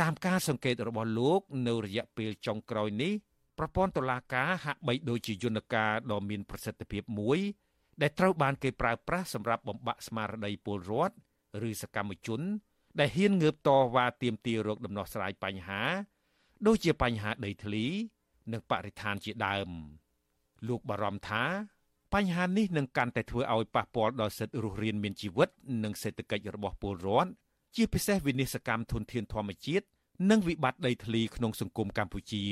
[0.00, 3.12] តាមការសង្កេតរបស់លោក នៅរយៈពេលចុងក្រោយនេះ
[3.58, 7.38] ប្រព័ន្ធតុលាការហាក់បីដូចជាយន្តការដ៏មានប្រសិទ្ធភាពមួយ
[8.02, 11.16] ដែលត្រូវបានគេប្រើប្រាស់សម្រាប់បំបាក់ស្មារតីពលរដ្ឋ
[11.68, 12.40] ឬសកម្មជន
[13.00, 15.80] ដែលហ៊ានងើបតវ៉ាទាមទាររកដំណោះស្រាយបញ្ហា
[16.66, 17.86] ដូចជាបញ្ហាដីធ្លី
[18.52, 19.68] និងបរិស្ថានជាដើម
[20.68, 21.44] លោកបារម្ភថា
[22.14, 25.48] បញ្ហានេះនឹងកាន់តែធ្វើឲ្យប៉ះពាល់ដល់សិទ្ធិរស់រានមានជីវិត
[25.84, 27.30] និងសេដ្ឋកិច្ចរបស់ពលរដ្ឋ
[27.76, 29.86] ជាពិសេសវិនិស្សកម្មធនធានធម្មជាតិ
[30.30, 32.44] និងវិបត្តិដីធ្លីក្នុងសង្គមកម្ពុជា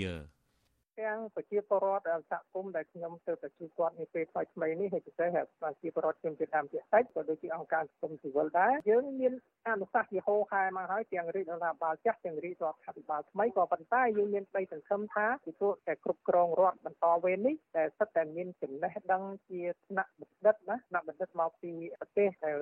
[1.00, 5.28] ទាំងប្រជាពលរដ្ឋសហគមន៍ដែលខ្ញុំទៅទៅជួបគាត់នាពេលថ្មីថ្មីនេះហើយពិសេស
[5.60, 9.32] ប្រជាពលរដ្ឋជនជាតិដើមភាគតិចក៏ដូចជាអង្គការសង្គមស៊ីវិលដែរយើងមាន
[9.68, 22.56] អនុសាសន៍ជាហោហែមកហើយទាំងរាជរដ្ឋាភិបាលចាស់ទាំងរាជរដ្ឋាភិបាលថ្មីក៏ប៉ុន្តែយើងមានក្តីសង្ឃឹមថាពីព្រោះតែគ្រប់គ្រងរដ្ឋបន្តវេននេះតែសិតតែមានចំណេះដឹងជាថ្នាក់បណ្ឌិតណាថ្នាក់បណ្ឌិតមកពីប្រទេសដែល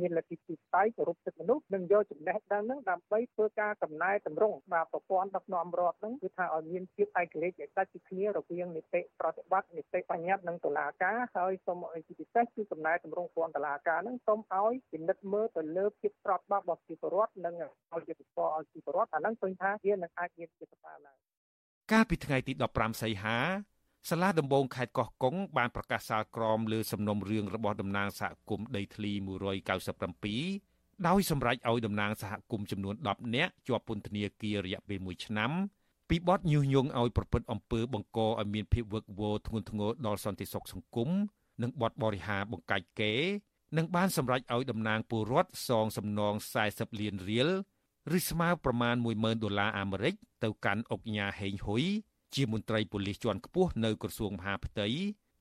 [0.00, 17.54] មានលទ្ធិទីផ្សាយគោរពសិទ្ធិមនុស្សនឹងយកចំណេះដឹងហ្នឹងដើម្បីធ្វើការកំណែតម្រង់បាទប្រព័ន្ធដឹកនាំរដ្ឋហ្នឹងគឺថាឲ្យមានភាពឯករាជ្យឯកដាច់ពីគ្នារវាងនីតិប្រតិបត្តិនីតិបញ្ញត្តិនិងតុលាការហើយសូមឲ្យជាពិសេសគឺកំណែតម្រង់ព័ន្ធតុលាការហ្នឹងសូមឲ្យពិនិត្យមើលទៅលើភាពស្របច្បាប់របស់ប្រជាពលរដ្ឋនិង
[17.94, 21.18] ឲ្យយុត្តិធម៌ឲ្យប្រជាពលរដ្ឋអាហ្នឹងឃើញថាវានឹងអាចមានជាប្រសើរឡើង
[21.92, 23.38] កាលពីថ្ងៃទី15សីហា
[24.10, 29.12] សាលាដំបងខេត្តកោះកុងបានប្រកាសសាលក្រមលើសំណុំរឿងរបស់តំណាងសហគមន៍ដីធ្លី
[30.28, 35.50] 197ដោយសម្រេចឲ្យតំណាងសហគមន៍ចំនួន10នាក់ជាប់ពន្ធនាគាររយៈពេល1ឆ្នាំ
[36.08, 41.10] ពីបទញុះញង់ឲ្យប្រព្រឹត្តអំពើបង្កឲ្យមានភាពវឹកវរធ្ងន់ធ្ងរដល់សន្តិសុខសង្គម
[41.62, 43.14] និងបទបរិហាបង្កាច់គេ
[43.76, 46.34] និងបានសម្រេចឲ្យតំណាងពលរដ្ឋសងសំណង
[46.66, 47.48] 40លានរៀល
[48.16, 50.14] ឬស្មើប្រមាណ10000ដុល្លារអាមេរិក
[50.44, 51.84] ទៅកាន់អុកញ៉ាហេងហ៊ុយ
[52.34, 54.88] ជាមន្ត្រីប៉ូលីសជាន់ខ្ពស់នៅក្រសួងមហាផ្ទៃ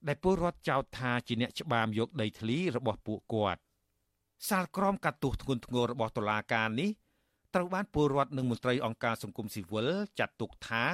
[0.08, 3.60] ដែលពលរដ្ឋចោទថាជាអ្នកច្បាមយកដីធ្លីរបស់ពួកគាត់
[4.50, 6.90] សាលក្រមកាត់ទោសធ្ងន់ធ្ងររបស់តុលាការនេះ
[7.56, 9.90] ត្រូវបានពលរដ្ឋនិងមន្ត្រីអង្គការសង្គមស៊ីវិល
[10.20, 10.86] ចាត់ទុកថា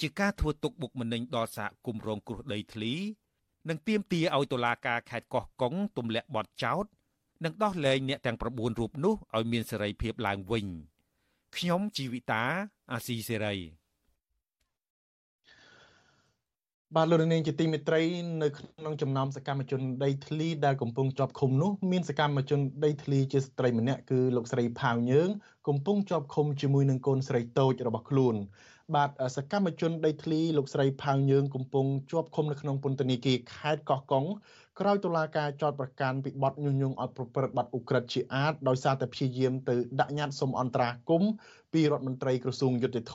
[0.00, 2.94] ជាការធ្វើទុកបុកម្នេញដល់សហគមន៍រងគ្រោះដីធ្លី
[3.68, 6.84] និងទាមទារឲ្យតុលាការខេត្តកោះកុងទម្លាក់បទចោទ
[7.44, 8.44] និងដោះលែងអ្នកទាំង9
[8.80, 10.66] រូបនោះឲ្យមានសេរីភាពឡើងវិញ
[11.56, 12.42] ខ្ញុំជីវិតា
[12.92, 13.54] អាស៊ីសេរី
[16.96, 18.00] បាទលោកនាងជាទីមេត្រី
[18.42, 25.28] នៅក្នុងចំណោមសកម្មជនដីធ្លីដែលកំពុងជាប់ឃុំនោះមានសកម្មជនដីធ្លីជាស្ត្រីម្នាក់គឺលោកស្រីផាវយើង
[25.68, 28.34] កំពុងជាប់ឃុំជាមួយនឹងកូនស្រីតូចរបស់ខ្លួន
[28.94, 34.24] បាទសកម្មជនដីធ្លីលោកស្រីផាវយើងកំពុងជាប់ឃុំនៅក្នុងពន្ធនាគារខេត្តកោះកុង
[34.80, 41.32] ក្រោយតុលាការចោទប្រកាន់ពីបទញុះញង់ឲ្យប្រព្រឹត្តបទឧក្រិដ្ឋជាអាតដោយសារតែព្យាយាមទៅដាក់ញត្តិសុំអន្តរាគមន៍
[41.72, 43.14] ពីរដ្ឋមន្ត្រីក្រសួងយុតិធធ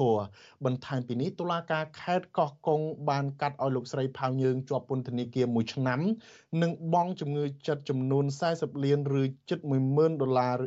[0.66, 6.00] បន្ថែមពីនេះតុលាការខេត្តកោះកុងបានកាត់ឲ្យលោកស្រីផៅយើងជាប់ពន្ធនាគារ1ឆ្នាំ
[6.62, 9.60] និងបង់ជំងឺចិត្តចំនួន40លានឬជិត
[9.92, 10.58] 10000ដុល្លារ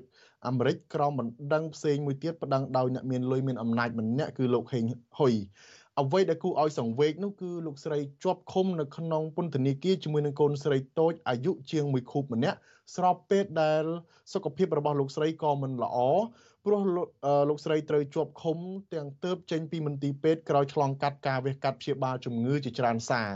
[0.46, 4.84] អាមេរិកក្រោមបណ្ដឹងផ្សេងមួយទៀតប្តឹងដោយអ្នកមានលុយមានអំណាចម្នាក់គឺលោកហេង
[5.18, 5.34] ហ៊ុយ
[6.00, 12.58] អ្វីដែលគួរឲ្យសង្វេគនោះគឺលោកស្រីជាប់ឃុំនៅក្នុងពន្ធនាគារជាមួយនឹងកូនស្រីតូចអាយុជាង1ខួបម្នាក់
[12.94, 13.84] ស្របពេលដែល
[14.32, 15.98] សុខភាពរបស់លោកស្រីក៏មិនល្អ
[16.66, 16.82] ព្រោះ
[17.48, 18.58] លោកស្រីត្រូវជាប់ឃុំ
[18.94, 23.30] ទាំងទៅចេញពីមន្ទីរពេទ្យក្រោយឆ្លងកាត់ការវះកាត់ព្យាបាលជំងឺជាច្រើនសារ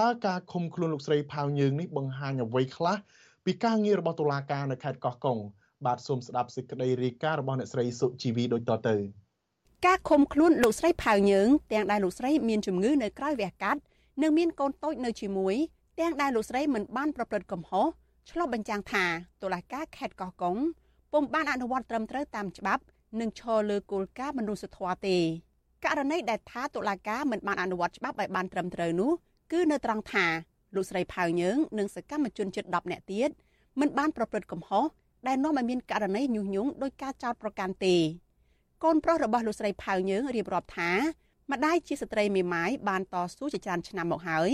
[0.00, 2.96] តើការឃុំខ្លួនលោកស្រីផៅយើងនេះបង្ហាញអ្វីខ្លះ
[3.44, 5.38] ពីការងាររបស់តុលាការនៅខេត្តកោះកុង
[5.86, 8.96] បាទសូមស្ដាប់សេចក្តីរាយការណ៍របស់អ្នកស្រីសុជីវីដូចតទៅ
[9.86, 13.80] ការឃុំខ្លួនលោកស្រីផៅយើងទាំងដែលលោកស្រីមានជំងឺនៅក្រៅវះកាត់
[14.22, 15.54] និងមានកូនតូចនៅជាមួយ
[16.00, 17.86] ទាំងដែលលោកស្រីមិនបានប្រព្រឹត្តកំហុស
[18.30, 19.04] ឆ្លុះបញ្ចាំងថា
[19.42, 20.56] តុលាការខេត្តកោះកុង
[21.12, 22.82] ពុំបានអនុវត្តត្រឹមត្រូវតាមច្បាប់
[23.20, 25.16] និងឈរលើគោលការណ៍មនុស្សធម៌ទេ
[25.84, 29.12] ករណីដែលថាតុលាការមិនបានអនុវត្តច្បាប់ឲ្យបានត្រឹមត្រូវនោះ
[29.52, 30.26] គឺនៅត្រង់ថា
[30.74, 33.30] លោកស្រីផៅយើងនិងសកម្មជនជិត10នាក់ទៀត
[33.80, 34.84] មិនបានប្រព្រឹត្តកំហុស
[35.26, 37.96] ដែលនាំឲ្យមានករណីញុះញង់ដោយការចោទប្រកាន់ទេ
[38.84, 40.90] កូនប្រុសរបស់លោកស្រីផៅយើងរៀបរាប់ថា
[41.52, 44.50] ម្ដាយជាស្ត្រីមេម៉ាយបានតស៊ូជាច្រើនឆ្នាំមកហើយ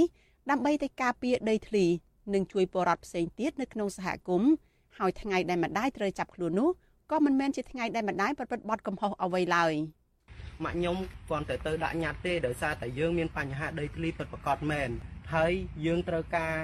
[0.50, 1.86] ដើម្បីទៅការពារដីធ្លី
[2.34, 4.50] និងជួយពលរដ្ឋផ្សេងទៀតនៅក្នុងសហគមន៍
[4.98, 6.70] ហើយថ្ងៃដែលម្ដាយត្រូវចាប់ខ្លួននោះ
[7.10, 9.74] ក៏មិនមែនជាថ្ងៃដែលម្ដាយប្រព្រឹត្តបទកំហុសអ្វីឡើយ
[10.64, 10.96] ម៉ាក់ខ្ញុំ
[11.28, 14.88] គ្រាន់តែទៅដាក់ញត្តិទេដោយសារតែយើងមានបញ្ហាដីធ្លីពិតប្រាកដមែន
[15.34, 15.52] ហើយ
[15.86, 16.54] យើងត្រូវការ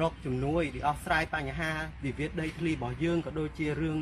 [0.00, 1.70] រកជំនួយពីអស់ស្រាយបញ្ហា
[2.04, 3.96] វិវាទដីធ្លីរបស់យើងក៏ដូចជារឿង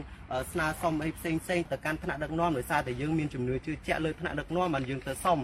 [0.53, 5.39] ស្នើសុំអីផ្សេងផ្សេងទៅកាន់ថ្នាក់ដឹកនាំដោយសារតែយើងមានជំនឿជឿជាក់លើថ្នាក់ដឹកនាំបានយើងទៅសុំ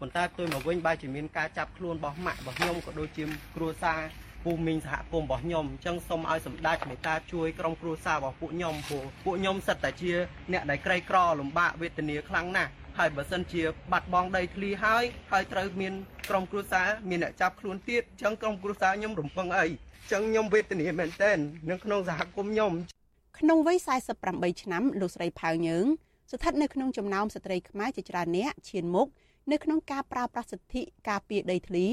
[0.00, 3.24] ប៉ុន្តែផ្ទុយមកវិញបែរជាមានការចាប់ខ្លួនរបស់ម៉ាក់របស់ខ្ញុំក៏ដូចជា
[3.56, 4.00] គ្រួសារ
[4.46, 10.12] ភូមិមីងសហគមន៍របស់ខ្ញុំអញ្ចឹងសូមឲ្យសម្ដេចមេត្តាជួយក្រុមគ្រួសាររបស់ពួកខ្ញុំព្រោះពួកខ្ញុំសិតតែជា
[10.52, 15.92] អ្នកដែលក្រីក្រលំបាកវេទនាខ្លាំងណាស់ហើយបើសិនជាបាត់បង់ដីធ្លីហើយហើយត្រូវមាន
[16.28, 21.38] ក្រុមគ្រួសារមានអ្នកចាប់ខ្លួនទៀតអញ្ចឹងក្រុមគ្រួសារខ្ញុំរំពឹងអីអញ្ចឹងខ្ញុំវេទនាមែនទែន
[21.70, 22.72] នៅក្នុងសហគមន៍ខ្ញុំ
[23.38, 23.78] ក្នុងវ័យ
[24.20, 25.86] 48ឆ្នាំលោកស្រីផៅយើង
[26.30, 29.08] ស្ថិតនៅក្នុងចំណោមស្ត្រីខ្មែរជាច្រើនអ្នកឈានមុខ
[29.52, 31.86] នៅក្នុងការប្រើប្រាស់សិទ្ធិការពារដីធ្លី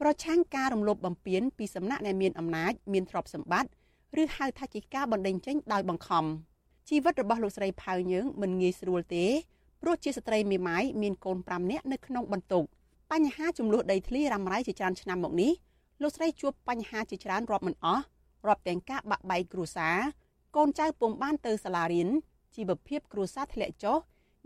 [0.00, 3.70] ប្រឆាំងការរំលោភបំពានពីសំណាក់អ្នកមានអំណាចមានទ្រព្យសម្បត្តិ
[4.20, 6.24] ឬហៅថាជាការបណ្តេញចេញដោយបង្ខំ
[6.88, 9.24] ជីវិតរបស់លោកស្រីផៅយើងមិនងាយស្រួលទេ
[9.82, 12.64] ព្រោះជាស្ត្រីមេម៉ាយមានកូន5នាក់នៅក្នុងបន្ទុក
[13.12, 15.52] បញ្ហាចំនួនដីធ្លីរ៉ាំរ៉ៃជាច្រើនឆ្នាំមកនេះ
[16.02, 18.04] លោកស្រីជួបបញ្ហាជាច្រើនរាប់មិនអស់
[18.48, 19.98] រាប់ទាំងការបាក់បែកគ្រួសារ
[20.56, 22.08] កូនចៅពុំបានទៅសាលារៀន
[22.56, 23.98] ជីវភាពគ្រួសារធ្លាក់ចុះ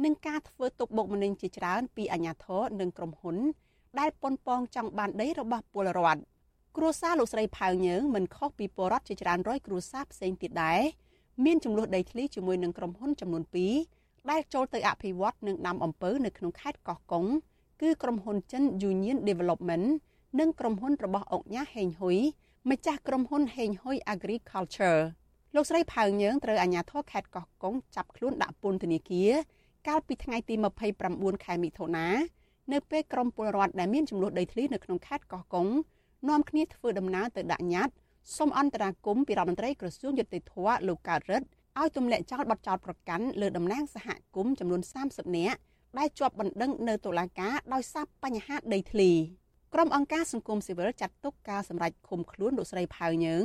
[0.05, 3.37] និងការធ្វើទុកបុកម្នេញជាច្រើនពីអាជ្ញាធរនិងក្រុមហ៊ុន
[4.01, 6.23] ដែលប៉ុនប៉ងចង់បានដីរបស់ពលរដ្ឋ
[6.77, 10.81] គ្រួសារលោកស្រីផៅញើងមិនខុសពីពលរដ្ឋជាច្រើនរយគ្រួសារផ្សេងទៀតដែរ
[11.45, 13.43] មានចំនួនដីធ្លីជាមួយនឹងក្រុមហ៊ុនចំនួន
[13.87, 17.25] 2ដែលចូលទៅអភិវឌ្ឍនិងដាំអំពៅនៅក្នុងខេត្តកោះកុង
[17.83, 19.87] គឺក្រុមហ៊ុនចិន Union Development
[20.41, 22.17] និងក្រុមហ៊ុនរបស់អង្គញាហេងហ៊ុយ
[22.71, 25.01] ម្ចាស់ក្រុមហ៊ុនហេងហ៊ុយ Agriculture
[25.55, 29.31] លោកស្រីផៅញើងត្រូវអាជ្ញាធរខេត្តកោះកុងចាប់ខ្លួនដាក់ពន្ធនាគារ
[29.89, 30.55] កាលពីថ្ងៃទី
[31.01, 32.09] 29ខែមិថុនា
[32.73, 35.67] នៅពេលក្រុមពលរដ្ឋដែលមានចំនួនដីធ្លីនៅក្នុងខេត្តកោះកុង
[36.29, 37.95] នាំគ្នាធ្វើដំណើរទៅដាក់ញត្តិ
[38.37, 40.55] សូមអន្តរាគមន៍ពីរដ្ឋមន្ត្រីក្រសួងយុតិធធ
[40.89, 41.47] លោកកើតរិទ្ធ
[41.81, 45.59] ឲ្យទម្លាក់ចោលបទចោទប្រកាន់លើតំណាងសហគមន៍ចំនួន30នាក់
[45.99, 49.11] ដែលជាប់បណ្ដឹងនៅតុលាការដោយសារបញ្ហាដីធ្លី
[49.75, 53.45] ក្រុមអង្គការសង្គមស៊ីវិលចាត់ទុកការសម្រេចឃុំខ្លួនលោកស្រីផៅញើង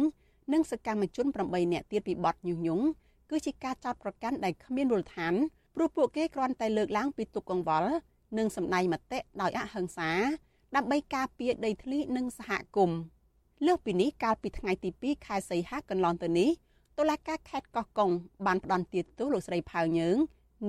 [0.53, 2.85] និងសកម្មជន8នាក់ទៀតពីបទញុះញង់
[3.29, 5.33] គឺជាការចោទប្រកាន់ដែលគ្មានមូលដ្ឋាន
[5.75, 7.91] ព្រោះពួកគេគ្រាន់តែលើកឡើងពីទុកកង្វល់
[8.37, 10.11] និងសម្ដែងមតិដោយអហិង្សា
[10.75, 12.99] ដើម្បីការពារដីធ្លីនិងសហគមន៍
[13.65, 16.49] លើសពីនេះកាលពីថ្ងៃទី2ខែសីហាកន្លងទៅនេះ
[16.97, 18.11] តុលាការខេត្តកោះកុង
[18.45, 20.17] បានផ្តន្ទាទោសលោកស្រីផៅញើង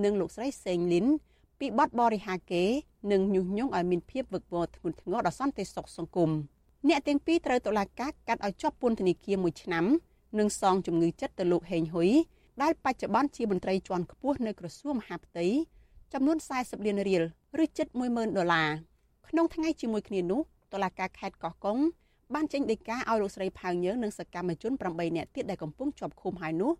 [0.04, 1.06] និងលោកស្រីសេងលីន
[1.60, 2.64] ពីបទបរិហាកេ
[3.12, 6.30] និងញុះញង់ឲ្យមានភាពវឹកវរធ្ងន់ធ្ងរដល់សន្តិសុខសង្គម
[6.88, 9.84] អ្នកទាំងពីរត្រូវតុលាការកាត់ឲ្យជាប់ពន្ធនាគារ1ឆ្នាំ
[10.38, 12.10] និងសងជំងឺចិត្តទៅលោកហេងហ៊ុយ
[12.62, 15.46] ដែលបច្ចុប្បន្នជាមន្ត្រីជាន់ខ្ពស់នៅក្រសួងមហាផ្ទៃ
[16.12, 17.22] ចំនួន40លានរៀល
[17.58, 18.68] ឬជិត10000ដុល្លារ
[19.28, 20.40] ក្នុងថ្ងៃជាមួយគ្នានោះ
[20.72, 21.78] តុលាការខេត្តកោះកុង
[22.34, 26.72] បានចេញដីកាឲ្យលោកស្រីផៅញើងនិងសកម្មជន8នាក់ទៀតដែលកំពុងជាប់ឃុំហើយនោះ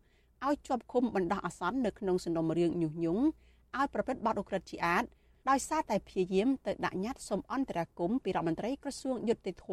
[0.47, 3.23] ឲ្យជាប់ឃុំបណ្ដោះអាសន្ននៅក្នុងសំណុំរឿងញុះញង់
[3.79, 5.05] ឲ្យប្រព្រឹត្តបទឧក្រិដ្ឋជាអាត
[5.51, 9.67] ដោយសារតែព្យាយាមទៅដាក់ញត្តិសុំអន្តរាគមន៍ពីរដ្ឋមន្ត្រីក្រសួងយុតិធធ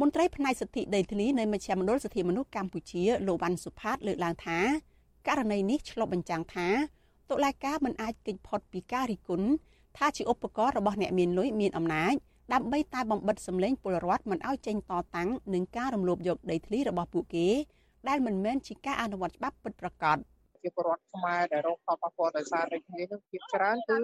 [0.00, 4.58] មន្ត្រីផ្នែកសិទ្ធិដីធ្លីនៃមជ្ឈមណ្ឌលសិទ្ធិមនុស្សកម្ពុជាលោកវ៉ាន់សុផាតលើកឡើងថា
[5.28, 6.68] ករណីនេះឆ្លុះបញ្ចាំងថា
[7.30, 9.48] តុលាការមិនអាចគេចផុតពីការរិះគន់
[9.98, 12.14] ថាជាឧបករណ៍របស់អ្នកមានលុយមានអំណាច
[12.52, 17.48] ដើម្បីតែបំបិតសម្លេងពលរដ្ឋមិនឲ្យចេញតតាំងនឹងការរំលោភយកដីធ្លីរបស់ពួកគេ
[18.08, 20.18] ដែលមិនមែនជាការអនុវត្តច្បាប់ពិតប្រាកដ
[20.62, 23.96] ជាពលរដ្ឋខ្មែរដែលរងផលប៉ះពាល់ដោយសារដីធ្លីនឹងភាគច្រើនគឺ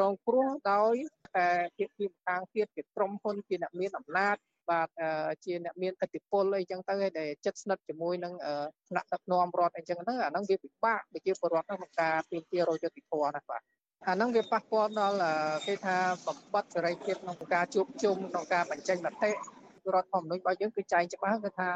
[0.00, 0.94] រងគ្រោះដោយ
[1.36, 4.36] តែភាគីម្ខាងទៀតជាក្រុមហ៊ុនជាអ្នកមានអំណាច
[4.70, 4.88] បាទ
[5.44, 8.34] ជាអ្នកមានឥទ្ធិពលអីចឹងទៅដែលចិត្តស្និទ្ធជាមួយនឹង
[8.88, 13.62] ថ្នាក់ដឹកនាំរដ្ឋអីចឹងទៅអាហ្នឹងវាពិបាកប្រជាពលរដ្ឋក្នុងការទាមទាររយយុត្តិធម៌ណាបាទ
[14.08, 15.18] អាហ្នឹងវាប៉ះពាល់ដល់
[15.66, 19.30] គេថាបំបត្តិសេរីភាពក្នុងការជួបជុំក្នុងការបញ្ចេញមតិ
[19.94, 21.68] រដ្ឋធម្មនុញ្ញរបស់យើងគឺចែងច្បាស់គឺថា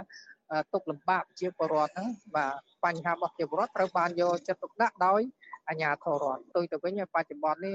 [0.72, 2.52] ទុកលំបាកជាពលរដ្ឋហ្នឹងបាទ
[2.84, 5.20] បញ្ហារបស់ជាពលរដ្ឋត្រូវបានយកចិត្តទុកដាក់ដោយ
[5.68, 7.74] អាជ្ញាធររដ្ឋទៅទៅវិញបច្ចុប្បន្ននេះ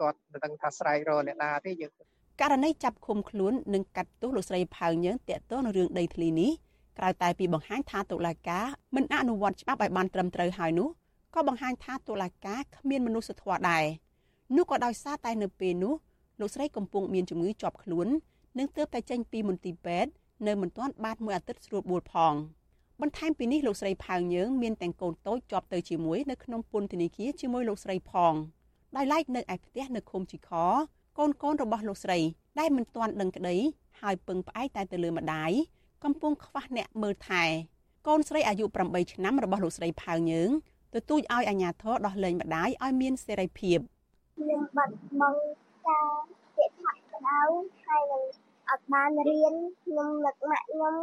[0.00, 1.92] គាត់មិនដឹងថាស្រែករអ្នកណាទេយើង
[2.40, 6.52] ករណីចាប់ឃុំខ្លួននិងកាត់ទោសលោកស្រីផៅញើងតាក់ទងនឹងរឿងដីធ្លីនេះ
[6.98, 10.88] ក្រៅតែពីបង្ហាញថាតុលាការមិនអនុវត្តច្បាប់ឲ្យបានត្រឹមត្រូវហើយនោះ
[11.34, 13.84] ក៏បង្ហាញថាតុលាការគ្មានមនុស្សធម៌ដែរ
[14.56, 15.94] នោះក៏ដោយសារតែនៅពេលនោះ
[16.40, 18.08] លោកស្រីកំពុងមានជំងឺជាប់ខ្លួន
[18.58, 20.10] និងទើបតែចេញពីមន្ទីរពេទ្យ
[20.46, 22.34] នៅមិនទាន់បានមួយអាទិត្យស្រួលបួលផង
[23.00, 28.34] បន្ថែមពីនេះលោកស្រីផៅញើងមានទាំងកូនតូចជាប់ទៅជាមួយនៅក្នុងពន្ធនាគារជាមួយលោកស្រីផង
[28.96, 30.50] ដោយឡែកនៅឯផ្ទះនៅឃុំជីខ
[31.18, 32.18] កូនកូនរបស់លោកស្រី
[32.58, 33.56] ដែលមិនទាន់ដឹងក្តី
[34.00, 35.50] ហើយពឹងផ្អែកតែទៅលើម្ដាយ
[36.04, 37.44] កំពុងខ្វះអ្នកមើលថែ
[38.06, 40.50] កូនស្រីអាយុ8ឆ្នាំរបស់លោកស្រីផៅញើង
[40.94, 43.78] ទទូចឲ្យអាជ្ញាធរដោះលែងម្ដាយឲ្យមានសេរីភាព
[44.36, 45.40] ខ្ញុំបាត់បង់
[45.86, 46.06] ការ
[46.56, 47.40] ពាក្យថាក្តៅ
[47.86, 48.22] ហើយនឹង
[48.70, 49.54] អត់បានរៀន
[49.84, 50.94] ខ្ញុំនឹកម៉ាក់ខ្ញុំ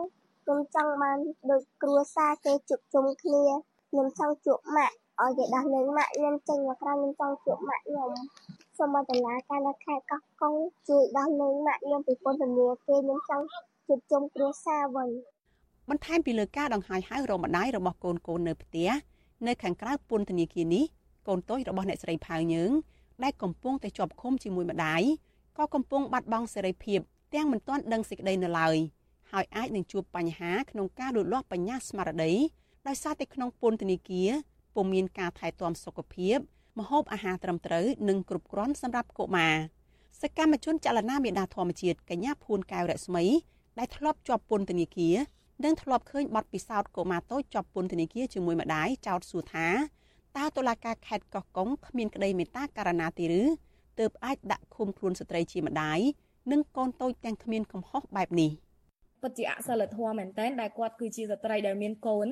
[0.43, 1.17] ខ្ញុំចង់បាន
[1.51, 3.43] ដូចគ្រួសារគេជួបជុំគ្នា
[3.89, 8.11] ខ្ញុំចង់ជួបម៉ាក់ឲ្យគេដោះលែងម៉ាក់ខ្ញុំចេញមកក្រៅខ្ញុំចង់ជួបម៉ាក់ខ្ញុំ
[8.77, 10.55] សូមឲ្យតឡាការនៅខេត្តកោះកុង
[10.89, 13.45] ជួយដោះលែងម៉ាក់ខ្ញុំពីពន្ធនាគារខ្ញុំចង់
[13.87, 15.09] ជួបជុំគ្រួសារវិញ
[15.89, 18.89] បន្ថែមពីលើការដង្ហែហៅរកម្ដាយរបស់កូនកូននៅផ្ទះ
[19.47, 20.83] នៅខាងក្រៅពន្ធនាគារនេះ
[21.27, 22.71] កូនតូចរបស់អ្នកស្រីផៅញើង
[23.23, 25.01] ដែលកំពុងតែជាប់ឃុំជាមួយម្ដាយ
[25.57, 26.99] ក៏កំពុងបាត់បង់សេរីភាព
[27.33, 28.75] ទាំងមិនទាន់ដឹងសេចក្តីនៅឡើយ
[29.31, 32.33] ហើយអាចនឹងជួបបញ្ហាក្នុងការលូតលាស់បញ្ញាស្មារតី
[32.87, 34.29] ដោយសារតែក្នុងពន្ធនាគារ
[34.75, 36.37] ពុំមានការថែទាំសុខភាព
[36.79, 39.55] ម្ហូបអាហារត្រឹមត្រូវនិងគ្រប់គ្រាន់សម្រាប់កុមារ
[40.21, 43.23] សកម្មជនចលនាមេដាធម្មជាតិកញ្ញាភួនកែវរស្មី
[43.79, 45.15] ដែលធ្លាប់ជាប់ពន្ធនាគារ
[45.63, 49.67] និងធ្លាប់ឃើញបទពិសោធន៍កុមារតូចជាប់ពន្ធនាគារជាមួយម្ដាយចោទសួរថា
[50.37, 53.41] តើតុលាការខេត្តកោះកុងគ្មានក្តីមេត្តាករណាទេឬ
[53.99, 55.99] ទើបអាចដាក់ឃុំខ្លួនស្ត្រីជាម្ដាយ
[56.51, 58.51] និងកូនតូចទាំងគ្មានកំហុសបែបនេះ
[59.21, 62.27] ពិតជាអសិលធម៌មែនតើដែលគាត់គឺជាស្ត្រីដែលមានកូន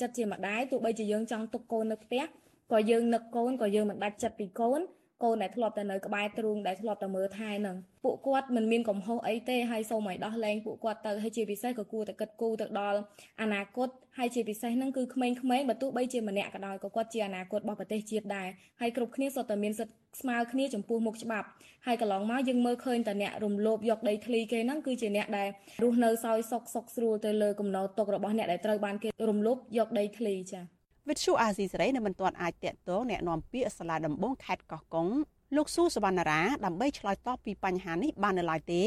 [0.00, 2.24] ចិត្តជាម្ដាយទោះបីជាយើងចង់ទុកកូននៅផ្ទះ
[2.72, 4.80] ក៏យើងនឹកកូនក៏យើងមិនដាច់ចិត្តពីកូន
[5.24, 12.98] កូនដែលធ្លាប់តែនៅក្បែរទ្រូងដែលធ្លាប់តែមើលថែនឹងពួកគាត់មិនមានកំហុសអីទេហើយសូមឲ្យដោះលែងពួកគាត់ទៅហើយជាពិសេសក៏គួរតែគិតគូរទៅដល់
[13.42, 18.48] អនាគតហើយជាពិសេសហ្នឹងគឺក្មេងៗបើទោះបីជាម្នាក់ក៏ដោយក៏គាត់ជាអនាគតរបស់ប្រទេសជាតិដែរ
[18.80, 21.48] ហើយគ្រប់គ្នាសុទ្ធតែមានសិទ្ធិស្មើគ្នាចំពោះមុខច្បាប់
[21.86, 25.48] ហើយកន្លងមកយើងមើលឃើញតែអ្នករំលោភយកដីធ្លីគេហ្នឹងគឺជាអ្នកដែល
[25.82, 35.07] រស់នៅសោយសុខសុខស្រួលទៅលើគំនរទុករបស់អ្នកដែលត្រូវបានគេរំលោភយកដីធ្លីចា៎ វិទ្យុអាស៊ីសេរីនៅមិនទាន់អាចតាក់ទងแนะនាំពាក្យសាលាដំបងខេត្តកោះកុង
[35.55, 38.81] លោកស៊ូសវណ្ណារាដើម្បីឆ្លើយតបពីបញ្ហានេះបាននៅឡើយទេ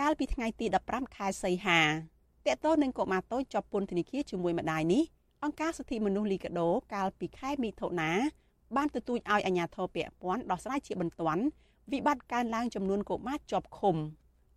[0.00, 1.80] កាលពីថ្ងៃទី15ខែសីហា
[2.46, 5.02] តាក់ទងនឹងកុមារតូចជាប់ពន្ធនាគារជាមួយម្ដាយនេះ
[5.44, 8.10] អង្គការសិទ្ធិមនុស្សលីកាដូកាលពីខែមិថុនា
[8.76, 11.42] បានទទូចឲ្យអាជ្ញាធរពាក់ព័ន្ធដោះស្រាយជាបន្ទាន់
[11.92, 13.96] វិបត្តិកើនឡើងចំនួនកុមារជាប់ឃុំ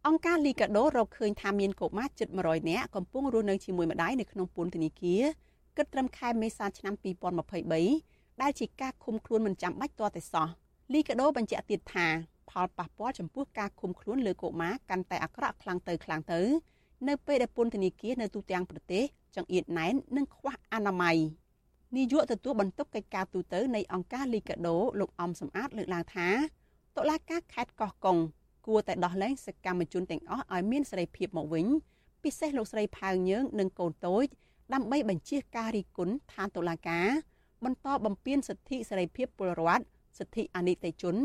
[0.08, 5.24] អង្គការលីកាដូរកឃើញថាមានកុមារជិត100នាក់កំពុងរស់នៅជាមួយម្ដាយនៅក្នុងពន្ធនាគារ
[5.79, 6.95] គិតត្រឹមខែមេសាឆ្នាំ
[7.69, 10.49] 2023ដែលជាការឃុំខ្លួនមិនចាំបាច់ទាល់តែសោះ
[10.93, 12.07] លីកាដូបញ្ជាក់ទៀតថា
[12.51, 16.41] ផលប៉ះពាល់ចំពោះការឃុំខ្លួនលើកុមារកាន់តែអាក្រក់ខ្លាំងទៅខ្លាំងទៅ
[17.09, 19.03] នៅពេលដែលពន្ធនាគារនៅទូទាំងប្រទេស
[19.37, 21.17] ចង្អៀតណែននិងខ្វះអនាម័យ
[21.97, 26.29] នាយកទទួលបន្ទុកកិច្ចការទូតនៃអង្គការលីកាដូលោកអំសំអាតលើកឡើងថា
[26.97, 28.19] តុលាការខេត្តកោះកុង
[28.67, 31.67] គួរតែដោះលែងសកម្មជនទាំងអស់ឲ្យមានសេរីភាពមកវិញ
[32.25, 34.27] ពិសេសលោកស្រីផៅយើងនិងកូនតូច
[34.75, 37.07] ដើម្បីបញ្ជាការរីគុណឋានតុលាការ
[37.65, 39.85] បន្តបំពេញសិទ្ធិសេរីភាពពលរដ្ឋ
[40.19, 41.17] សិទ្ធិអនិច្ចជន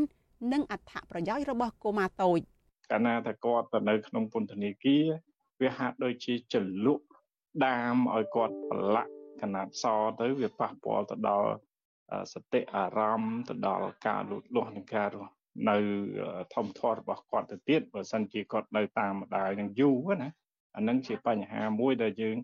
[0.52, 2.40] និងអត្ថប្រយោជន៍របស់កុមារតូច
[2.90, 5.04] កាលណាថាគាត់ទៅនៅក្នុងពន្ធនាគារ
[5.60, 7.00] វាហាក់ដូចជាចលុក
[7.66, 9.84] ដាមឲ្យគាត់ប្រឡាក់កណាត់ស
[10.20, 11.50] ទៅវាប៉ះពាល់ទៅដល់
[12.32, 15.32] សតិអារម្មណ៍ទៅដល់ការលូតលាស់និងការរស់
[15.68, 15.76] នៅ
[16.54, 20.30] ធម្មធម៌របស់គាត់ទៅទៀតបើសិនជាគាត់នៅតាមម្ដាយនឹងយូរណា
[20.76, 22.36] អានឹងជាបញ្ហាមួយដែលយើង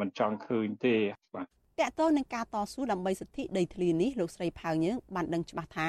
[0.00, 0.96] មិនចង់ឃើញទេ
[1.34, 5.80] បាទតកតទៅនឹងការតស៊ូដើម្បីសិទ្ធិដីធ្លីនេះលោកស្រីផៅយើងបានដឹងច្បាស់ថ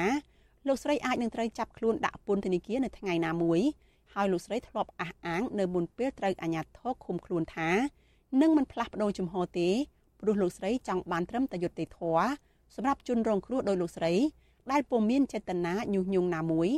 [0.68, 3.60] លោកស្រីអាចនឹងត្រូវចាប់ខ្លួនដាក់ពន្ធនាគារនៅថ្ងៃណាមួយ
[4.14, 7.70] ហើយលោកស្រីធ្លាប់អះអាងនៅមុនពេលត្រូវអាជ្ញាធរឃុំខ្លួនថា
[8.40, 9.68] នឹងមិនផ្លាស់ប្ដូរជំហរទេ
[10.20, 12.28] ព្រោះលោកស្រីចង់បានត្រឹមតែយុត្តិធម៌
[12.74, 14.12] សម្រាប់ជនរងគ្រោះដោយលោកស្រី
[14.72, 16.68] ដែលពុំមានចេតនាញុះញង់ណាមួយ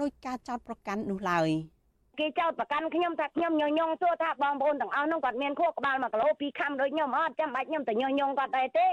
[0.00, 1.48] ដោយការចោទប្រកាន់នោះឡើយ។
[2.20, 8.86] គេចោទប្រកាន់ខ្ញុំថាខ្ញុំញញងសួរថាបងប្អូនទាំងអស់នោះគាត់មានខួរក្បាល1គីឡូ2ខាំដូចខ្ញុំអត់ចាំបាច់ខ្ញុំទៅញញងគាត់ដែរទេ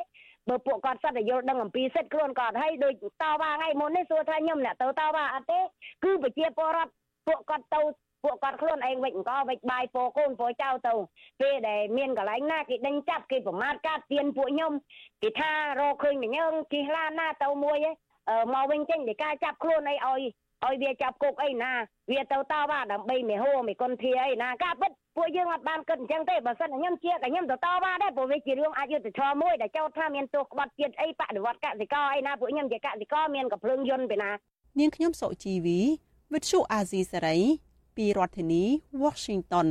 [0.50, 5.60] បើពួកគាត់សិតតែយល់ដឹងអំពីសិទ្ធិខ្លួនគាត់ហើយដូចតវ៉ាថ្ងៃមុននេះសួរថាខ្ញុំអ្នកទៅតវ៉ាអត់ទេ
[6.04, 6.92] គឺប្រជាពលរដ្ឋ
[7.28, 7.82] ពួកគាត់ទៅ
[8.24, 10.94] ពួកគាត់ខ្លួនឯងវិចអង្គវិចបាយពោកូនពោចៅទៅ
[11.42, 14.74] ពេលដែលមានកន្លែងណាគេដេញចាប់គេប្រមាថកាត់ទៀនពួកខ្ញុំ
[15.22, 17.78] គេថារកឃើញញើងជិះឡានណាទៅមួយ
[18.54, 20.22] មកវិញចេញពីការចាប់ខ្លួនអីឲ្យ
[20.68, 21.72] ឲ្យវាចាប់គុកអីណា
[22.12, 34.32] វាទៅតវ៉ាដើម្បីមេហោមេគុនធាអីណាការពិតពួកយើងអត់បានគិតអញ្ចឹងទេបើសិនខ្ញុំជាខ្ញុំទៅតវ៉ាដែរព្រោះវាជារឿងអយុត្តិធម៌មួយដែលចោទថាមានទោសក្បត់ជាតិអីបដិវត្តកសិករអីណាពួកខ្ញុំជាកសិករមានកំភ្លើងយន្តពីណា
[34.80, 35.80] នាងខ្ញុំសុជីវី
[36.34, 37.38] វិទ្យុអាស៊ីសេរី
[37.98, 38.64] ពីរដ្ឋធានី
[39.04, 39.68] Washington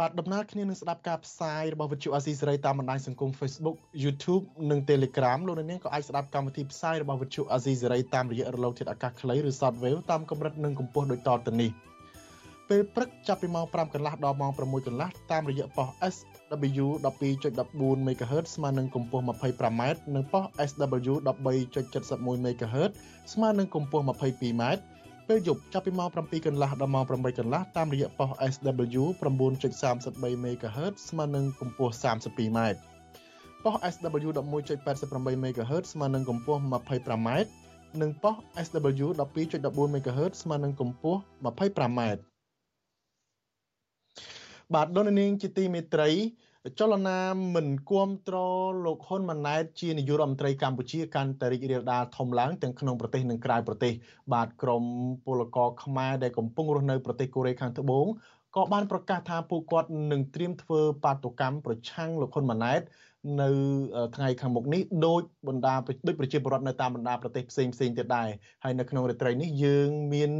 [0.00, 11.70] បាទដំណើរគ្នានឹងស្ដាប់ការផ្សាយរបស់វិទ្យុអាស៊ីសេរីតាមបណ្ដាញសង្គម Facebook YouTube និង Telegram លោកនាងក៏អាចស្ដាប់កម្មវិធីផ្សាយរបស់វិទ្យុអាស៊ីសេរីតាមរយៈរលកធាតុអាកាសខ្លីឬ Shortwave តាមកម្រិតនិងកម្ពស់ដូចតទៅនេះ
[12.68, 19.82] ពេលព្រឹកចាប់ពីម៉ោង5កន្លះដល់ម៉ោង6កន្លះតាមរយៈប៉ុស SW 12.14 MHz ស្មើនឹងកម្ពស់ 25m
[20.14, 22.90] និងប៉ុស SW 13.71 MHz
[23.32, 24.62] ស្មើនឹងកម្ពស់ 22m
[25.30, 32.58] ពេលយប់ចាប់ពីម៉ោង7កន្លះដល់ម៉ោង8កន្លះតាមរយៈប៉ុស SW 9.33 MHz ស្មើនឹងកម្ពស់ 32m
[33.64, 37.28] ប៉ុស SW 11.88 MHz ស្មើនឹងកម្ពស់ 25m
[38.00, 42.00] និងប៉ុស SW 12.14 MHz ស្មើនឹងកម្ពស់ 25m
[44.74, 46.08] បាទលោកនាងជាទីមេត្រី
[46.78, 47.18] ចលនា
[47.54, 53.92] មិនគ្រប់គ្រងលោកហ៊ុនម៉ាណែតជានាយករដ្ឋមន្ត្រីកម្ពុជាកាន់តែរីករាលដាលធំឡើងទាំងក្នុងប្រទេសនិងក្រៅប្រទេស
[54.32, 54.84] បាទក្រម
[55.24, 58.06] ពលករខ្មែរដែលកំពុងរស់នៅប្រទេសកូរ៉េខាងត្បូង
[58.56, 62.80] ក៏បានប្រកាសថាពួកគាត់នឹងត្រៀមធ្វើបាតុកម្មប្រឆាំងលោកហ៊ុនម៉ាណែត
[63.42, 63.48] នៅ
[64.16, 65.74] ថ្ងៃខាងមុខនេះដោយបណ្ដា
[66.06, 68.28] ដូចប្រជាពលរដ្ឋនៅតាមបណ្ដាប្រទេសផ្សេងផ្សេងទៀតដែរ
[68.64, 70.30] ហើយនៅក្នុងរាត្រីនេះយើងមាន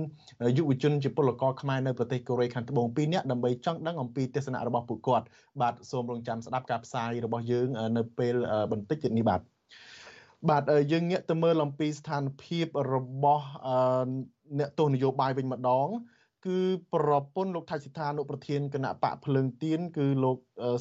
[0.59, 5.27] យុវជនជាពលករខ្មែរនៅប្រទេសកូរ៉េខាងត្បូង2នាក់ដើម្បីចង់ដឹងអំពីទស្សនៈរបស់ពួកគាត់
[5.61, 8.35] បាទសូមរងចាំស្ដាប់ការផ្សាយរបស់យើងនៅពេល
[8.73, 9.41] បន្តិចទៀតនេះបាទ
[10.51, 10.63] បាទ
[10.93, 13.47] យើងងាកទៅមើលអំពីស្ថានភាពរបស់
[14.59, 15.89] អ្នកទស្សនយោបាយវិញម្ដង
[16.47, 16.61] គឺ
[16.95, 20.39] ប្រពន្ធលោកថាច់សិដ្ឋានុប្រធានគណៈបកភ្លើងទៀនគឺលោក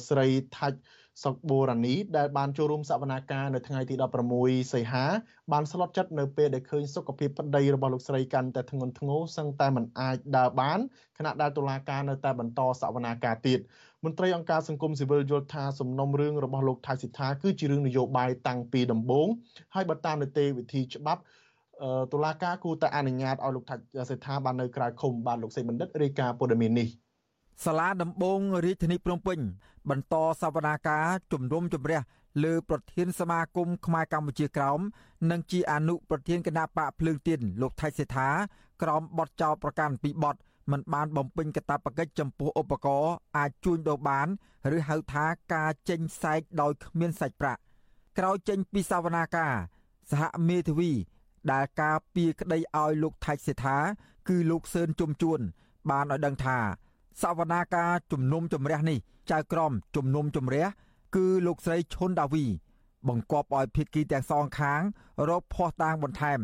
[0.08, 0.78] ស្រីថាច់
[1.22, 3.94] សុកបូរ៉ានីដែលបានចូលរួមសវនាការនៅថ្ងៃទី
[4.34, 5.04] 16សីហា
[5.52, 10.78] បានស្លុតចិត្តនៅពេលដែលឃើញសុខភាពប្តីរបស់លោកស្រីកាន់តែធ្ងន់ធ្ងរសឹងតែមិនអាចដើរបាន
[11.18, 13.58] ខណៈដែលតុលាការនៅតែបន្តសវនាការទៀត
[14.04, 19.28] មន្ត្រីអង្គការសង្គមស៊ីវិលយល់ថាសំណុំរឿងរបស់លោកថៃសិដ្ឋាគឺជារឿងនយោបាយតាំងពីដំបូង
[19.74, 21.22] ហើយបើតាមនីតិវិធីច្បាប់
[22.12, 23.76] តុលាការគួរតែអនុញ្ញាតឲ្យលោកថៃ
[24.10, 26.88] សិដ្ឋាបាននៅក្រៅឃុំបានលោកសេបណ្ឌិតរាយការណ៍ព័ត៌មាននេះ
[27.64, 29.38] សាលាដំបងរាជធានីភ្នំពេញ
[29.90, 32.00] បន្តសវនាការជំនុំជម្រះ
[32.44, 34.80] លើប្រធានសមាគមខ្មែរកម្ពុជាក្រោម
[35.30, 38.28] និងជាអនុប្រធានគណៈបកភ្លើងទៀនលោកថៃសេដ្ឋា
[38.82, 40.36] ក្រោមបទចោទប្រកាន់ពីបទ
[40.70, 44.26] មិនបានបំពេញកាតព្វកិច្ចចំពោះឧបករណ៍អាចជួញដូរបាន
[44.76, 47.60] ឬហៅថាការចេញសែកដោយគ្មានសាច់ប្រាក់
[48.18, 49.52] ក្រោយចេញពីសវនាការ
[50.10, 50.90] សហមេធាវី
[51.52, 53.76] ដែលការពីក្តីឲ្យលោកថៃសេដ្ឋា
[54.28, 55.40] គឺលោកសឿនជុំជួន
[55.90, 56.58] បានឲ្យដឹងថា
[57.22, 58.98] សវនាការជំនុំជម្រះនេះ
[59.30, 60.66] ចៅក្រមជំនុំជម្រះ
[61.16, 62.44] គឺលោកស្រីឈុនដាវី
[63.08, 64.80] បង្គាប់ឲ្យភាគីទាំងសងខាង
[65.28, 66.40] រកភ័ស្តុតាងបន្ថែម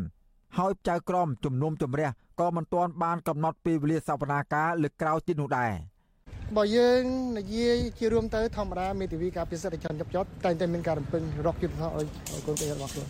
[0.57, 2.09] ហើយចៅក្រមជំនុំជម្រះ
[2.39, 5.71] ក៏មិនទាន់បានកំណត់ពេលវេលាសវនាការលើកក្រោយទៀតនោះដែរ
[6.57, 7.03] បើយើង
[7.37, 12.07] និយាយជារួមទៅធម្មតាមេធាវីការពិសិដ្ឋជនចាប់ចត់តែតែមានការរំពឹងរកយុទ្ធសាស្ត្រឲ្យ
[12.45, 13.07] កូនប្រុសរបស់ខ្លួន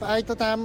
[0.00, 0.58] ផ្អែកទៅតាម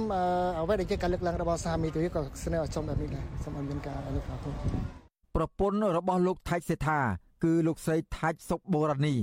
[0.58, 4.97] អ្វីដែលជាការលើកឡើងរបស់សាមីទាក៏ស្នើឲ្យចំបែបនេះដែរសូមឲ្យមានការលើកឡើង
[5.34, 7.00] ប្រពន្ធរបស់លោកថៃសេដ្ឋា
[7.44, 9.14] គឺលោកស្រីថាច់សុកបូរ៉ានី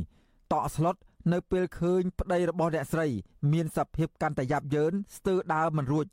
[0.52, 0.96] តក់ស្លុត
[1.34, 3.08] នៅពេលឃើញប្តីរបស់អ្នកស្រី
[3.52, 6.06] មានសភាពកាន់តែយ៉ាប់យ៉ឺនស្ទើរដើរមិនរួច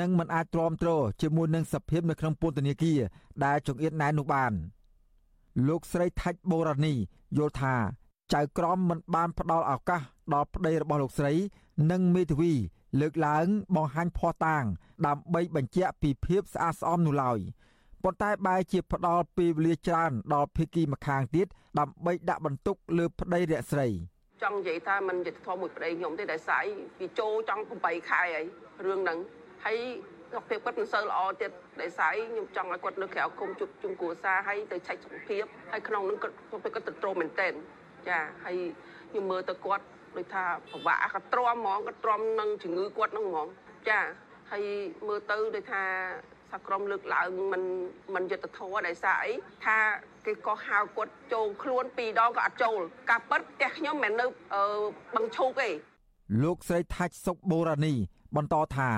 [0.00, 0.90] និងមិនអាចទ្រាំទ្រ
[1.22, 3.00] ជាមួយនឹងសភាពនៅក្នុងពន្ធនាគារ
[3.44, 4.52] ដែលចង្អៀតណែននោះបាន
[5.68, 6.94] លោកស្រីថាច់បូរ៉ានី
[7.36, 7.74] យល់ថា
[8.34, 10.02] ចៅក្រមមិនបានផ្ដល់ឱកាស
[10.34, 11.32] ដល់ប្តីរបស់លោកស្រី
[11.90, 12.52] និងមេធាវី
[13.00, 14.64] លើកឡើងបង្ហាញភ័ស្តុតាង
[15.06, 17.38] ដើម្បីបញ្ជាក់ពីភាពស្អាតស្អំនោះឡើយ
[18.06, 21.46] ប៉ុន្តែបែរជាផ្ដល់ពេលវេលាច្រើនដល់ភេកីម្ខាងទៀត
[21.78, 23.88] ដើម្បីដាក់បន្ទុកលើប្តីរស្រី
[24.42, 26.64] ចង់និយាយថាมันយុទ្ធធម៌មួយប្តីខ្ញុំទេដែលស្អី
[27.00, 28.46] វាចូលចង់8ខែហើយ
[28.86, 29.18] រឿងហ្នឹង
[29.64, 29.78] ហើយ
[30.32, 31.50] សុខភាពគាត់មិនសូវល្អទៀត
[31.80, 37.52] ដែលស្អីខ្ញុំចង់ឲ្យគាត់នៅក្រៅគុំជប់ជុំគ្រួសារហើយទៅឆែកសុខភាពហើយក្នុងនឹងគាត់សុខភាពគាត់ទៅត្រមមែនតែន
[38.08, 38.56] ចាហើយ
[39.10, 39.84] ខ្ញុំមើលទៅគាត់
[40.16, 43.48] ដូចថាពិបាកគាត់ទ្រាំហ្មងគាត់ទ្រាំនឹងជំងឺគាត់ហ្នឹងហ្មង
[43.88, 44.00] ចា
[44.50, 44.64] ហើយ
[45.06, 45.82] មើលទៅដូចថា
[46.50, 47.62] សហក្រមលើកឡើងមិន
[48.14, 49.32] មិនយុទ្ធធរដោយសារអី
[49.64, 49.76] ថា
[50.26, 52.80] គេក៏ហៅគាត់ចូលខ្លួនពីរដងក៏អត់ចូល
[53.10, 54.26] ការប៉ັດផ្ទះខ្ញុំមិននៅ
[55.14, 55.68] បឹងឈូកទេ
[56.42, 57.94] លោកស្រីថាច់សុកបូរ៉ានី
[58.36, 58.90] បន្តថា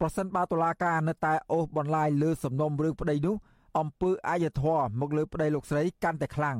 [0.00, 3.36] ប្រសិនបើតុលាការនៅតែអូសបន្លាយលើសំណុំរឿងប្តីនោះ
[3.78, 6.58] អំពើអាយធម៌មកលើប្តីលោកស្រីកាន់តែខ្លាំង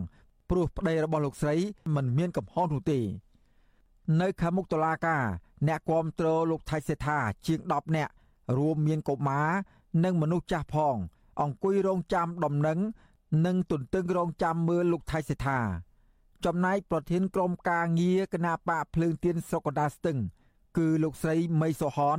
[0.51, 1.57] ព្រោះប្តីរបស់លោកស្រី
[1.95, 3.01] មិនមានកំហុសនោះទេ
[4.21, 5.25] នៅខាងមុខតុលាការ
[5.69, 8.13] អ្នកគាំទ្រលោកថៃសេដ្ឋាជាង10នាក់
[8.59, 9.49] រួមមានកុមារ
[10.05, 10.97] និងមនុស្សចាស់ផង
[11.41, 12.79] អង្គុយរងចាំដំណឹង
[13.47, 15.61] និងទន្ទឹងរងចាំមើលលោកថៃសេដ្ឋា
[16.45, 20.19] ចំណែកប្រធានក្រុមការងារគណៈបកភ្លើងទៀនស្រុកកណ្ដាលស្ទឹង
[20.79, 22.19] គឺលោកស្រីមីសុហន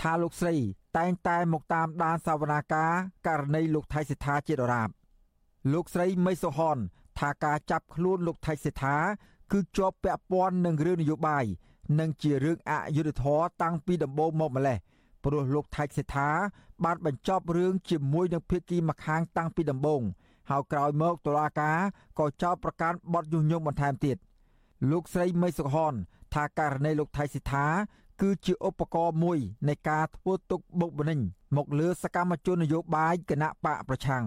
[0.00, 0.54] ថាលោកស្រី
[0.98, 2.92] តែងតែមកតាមដានសវនាការ
[3.26, 4.88] ករណីលោកថៃសេដ្ឋាជាដរាប
[5.72, 6.78] លោកស្រីមីសុហន
[7.18, 8.96] ថាការចាប់ខ្លួនលោកថៃសេដ្ឋា
[9.52, 11.44] គឺជាប់ពាក់ព័ន្ធនឹងរឿងនយោបាយ
[12.00, 14.78] និងជារឿងអយុត្តិធម៌តាំងពីដំបូងមកម្លេះ
[15.24, 16.30] ព្រោះលោកថៃសេដ្ឋា
[16.84, 20.02] បានបញ្ចប់រឿងជាមួយនឹងភាគីម្ខាងតាំងពីដំបូង
[20.50, 21.78] ហើយក្រោយមកតុលាការ
[22.18, 24.16] ក៏ចោទប្រកាន់បទញុះញង់បន្ថែមទៀត
[24.90, 25.94] លោកស្រីមីសុខន
[26.34, 27.66] ថាករណីលោកថៃសិដ្ឋា
[28.20, 31.20] គឺជាឧបករណ៍មួយនៃការធ្វើទុកបុកម្នេញ
[31.56, 34.24] មកលើសកម្មជននយោបាយគណៈបកប្រឆាំង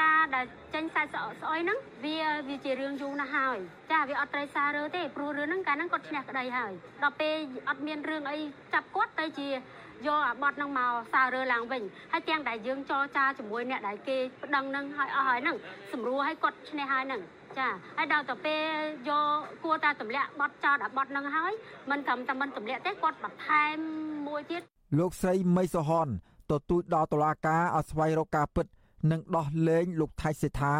[0.00, 2.18] ការដែលចេញខ្សែស្អស្អុយហ្នឹងវា
[2.48, 3.58] វាជារឿងយូរណាស់ហើយ
[3.92, 6.72] ចាវាអត់ត្រូវសាររើទេព្រោះរឿងហ្នឹងកាលហ្នឹងគាត់ឈ្នះក្តីហើយ
[7.02, 7.36] ដល់ពេល
[7.68, 8.38] អត់មានរឿងអី
[8.74, 9.48] ចាប់គាត់ទៅជា
[10.06, 11.82] យកអាបត់នឹងមកសាររើឡើងវិញ
[12.12, 15.56] ហើយទាំងដែលយើងចរចាជាមួយអ្នកដែលគេប្តឹងនឹងហើយអស់ហើយហ្នឹង
[15.92, 17.22] ស្រួលឲ្យគាត់ឈ្នះហើយហ្នឹង
[17.58, 18.76] ចាហើយដល់ទៅពេល
[19.08, 21.52] យកគួរតែទម្លាក់បត់ចោតអាបត់នឹងហើយ
[21.90, 23.76] មិនត្រឹមតែមិនទម្លាក់ទេគាត់បន្ថែម
[24.28, 24.62] មួយទៀត
[24.98, 26.08] លោកស្រីមីសុហន
[26.50, 28.66] ទទូចដល់តុលាការឲ្យស្វែងរកការពិត
[29.10, 30.74] និងដោះលែងលោកថៃសេដ្ឋា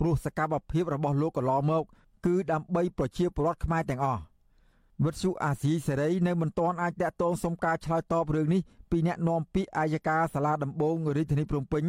[0.00, 1.84] ព្រោះសកម្មភាពរបស់លោកកន្លងមក
[2.26, 4.22] គឺដើម្បីប្រជាពលរដ្ឋខ្មែរទាំងអស់
[5.04, 11.84] វិទ្យុអាស៊ីសេរីនៅមិនទាន់អាចតាក់ទងសុំការឆ្លើយតបរឿងនេះពីអ្នកនាំពាក្យអាយកាសាលាដំបងរាជធានីភ្នំពេញ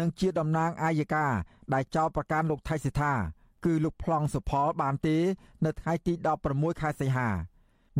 [0.00, 1.26] និងជាតំណាងអាយកា
[1.74, 3.12] ដែលចោទប្រកាន់លោកថៃសិដ្ឋា
[3.64, 5.16] គឺលោកប្លង់សុផលបានទេ
[5.64, 6.12] នៅថ្ងៃទី
[6.48, 7.28] 16ខែសីហា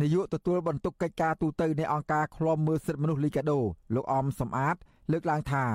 [0.01, 3.59] នាយកទទួលបន្ទុកកិច្ចការទូតនៃអង្គការឃ្លាំមើលសិទ្ធិមនុស្សលីកាដូ
[3.95, 4.75] លោកអមសំអាត
[5.11, 5.65] លើកឡើងថា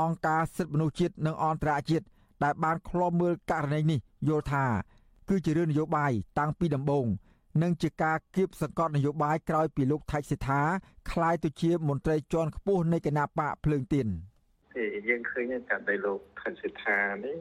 [0.00, 2.04] អង្គការសិទ្ធិមនុស្សជាតិនិងអន្តរជាតិ
[2.44, 3.98] ដែលបានឃ្លាំមើលករណីនេះ
[4.28, 4.64] យល់ថា
[5.28, 7.06] គឺជារឿងនយោបាយតាំងពីដំបូង
[7.62, 10.62] និងជាការគៀបសង្កត់នយោបាយក្រោយពីលោកថៃសិដ្ឋា
[11.12, 14.08] ក្លាយទៅជាមន្ត្រីជាន់ខ្ពស់នៃគណៈបកភ្លើងទៀន
[14.76, 17.36] ទេយើងឃើញថាដីលោកថៃសិដ្ឋានេះ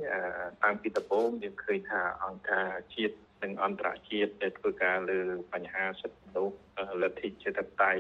[0.64, 5.20] តាំងពីដំបូងយើងឃើញថាអង្គការជាតិនិងអន្តរជាតិដែលធ្វើការលើ
[5.54, 6.56] បញ្ហាសិទ្ធិមនុស្ស
[7.02, 7.94] លទ្ធិជាតិតៃ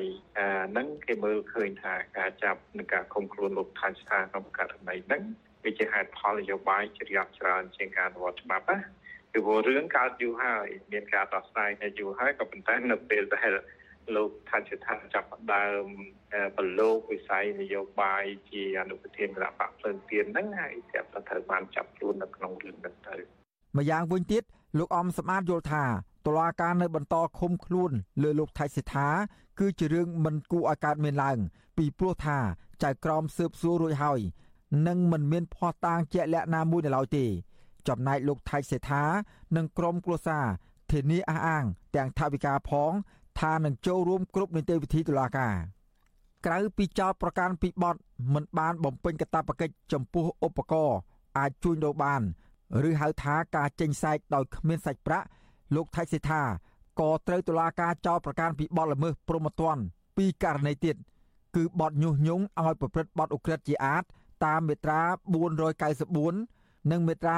[0.70, 5.24] ហ្នឹងគេមើលឃើញថាការចាប់និងការឃុំខ្លួនលោកថៃសិដ្ឋាក្នុងករណីហ្នឹង
[5.64, 8.80] វាជាហេតុផលនយោបាយជ្រាបច្រើនជាងការអនុវត្តច្បាប់ណា
[9.34, 13.52] ពីព្រោះរឿងកើតយូរហើយមានការដោះស្រាយនៅយូរហើយក៏ប៉ុន្តែនៅពេលដែល
[14.16, 15.86] លោកថាជាថាចាប់ផ្ដើម
[16.58, 23.16] ប្រឡូកវិស័យនយោបាយជាអនុប្រធានគណៈបកភ្លើងទៀនហ្នឹងហើយចាប់ទៅត្រូវបានចាប់ខ្លួននៅក្នុងរឿងហ្នឹងទៅ
[23.78, 24.44] ម្យ៉ាងវិញទៀត
[24.80, 25.84] លោកអំសម្បត្តិយល់ថា
[26.28, 27.92] តុលាការនៅបន្តឃុំខ្លួន
[28.24, 29.08] លើលោកថៃសិដ្ឋា
[29.60, 31.38] គឺជារឿងមិនគួរឲ្យកើតមានឡើង
[31.78, 32.38] ពីព្រោះថា
[32.84, 34.20] ចៅក្រមស៊ើបសួររួចហើយ
[34.88, 37.26] និងមិនមានភ័ស្តុតាងជាក់លាក់ណាមួយនៅឡើយទេ
[37.88, 39.04] ចំណែកលោកថៃសេដ្ឋា
[39.56, 40.46] និងក្រុមគ្រួសារ
[40.92, 41.64] ធានាអះអាង
[41.96, 42.92] ទាំងថាវិការផង
[43.40, 45.56] ថានឹងចូលរួមគ្រប់នីតិវិធីតុលាការ
[46.46, 47.96] ក្រៅពីចោតប្រកាន់ពីបទ
[48.34, 50.98] មិនបានបំពេញកាតព្វកិច្ចចំពោះឧបករណ៍
[51.38, 52.22] អាចជួញដូរបាន
[52.90, 55.28] ឬហៅថាការចេញសែកដោយគ្មានសាច់ប្រាក់
[55.76, 56.42] លោកថៃសេដ្ឋា
[57.00, 59.82] ក៏ត្រូវតុលាការចោទប្រកាន់ពីបទល្មើសព្រហ្មទណ្ឌ
[60.18, 60.96] ពីករណីទៀត
[61.56, 64.04] គឺបទញុះញង់ឲ្យប្រព្រឹត្តបទឧក្រិដ្ឋជាអាត
[64.46, 65.02] តាមមាត្រា
[66.04, 67.38] 494 និងមាត្រា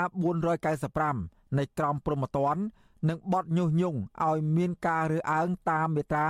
[0.77, 2.61] 495នៃក្រមព្រហ្មទណ្ឌ
[3.09, 6.27] និងបទញុះញង់ឲ្យមានការរើសអើងតាមមាត្រា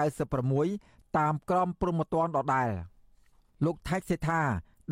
[0.00, 2.70] 496តាមក្រមព្រហ្មទណ្ឌដដែល
[3.64, 4.42] លោកថៃសេដ្ឋា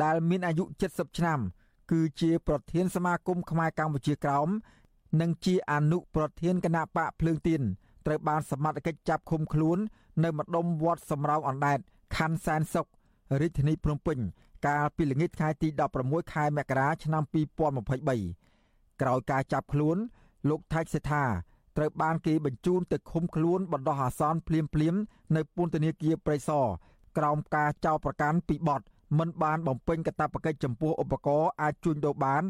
[0.03, 1.39] ដែលមានអាយុ70ឆ្នាំ
[1.91, 4.49] គឺជាប្រធានសមាគមខ្មែរកម្ពុជាក្រោម
[5.21, 7.61] និងជាអនុប្រធានគណៈបកភ្លើងទៀន
[8.05, 9.77] ត្រូវបានសមត្ថកិច្ចចាប់ឃុំខ្លួន
[10.23, 11.79] នៅម្ដុំវត្តសំរោងអណ្ដែត
[12.15, 12.87] ខណ្ឌសែនសុខ
[13.41, 14.17] រាជធានីភ្នំពេញ
[14.67, 15.67] កាលពីល្ងាចថ្ងៃទី
[16.01, 17.23] 16ខែមករាឆ្នាំ
[17.91, 19.97] 2023ក្រោយការចាប់ខ្លួន
[20.49, 21.25] លោកថៃសេដ្ឋា
[21.77, 24.95] ត្រូវបានគេបញ្ជូនទៅឃុំខ្លួនបណ្ដោះអាសន្នភ្លាមភ្លាម
[25.35, 26.65] នៅពន្ធនាគារព្រៃសរ
[27.17, 28.81] ក្រោមការចោទប្រកាន់ពីបទ
[29.19, 32.43] មិនបានបំពេញកាតព្វកិច្ចចំពោះឧបករណ៍អាចជួញដូរបាន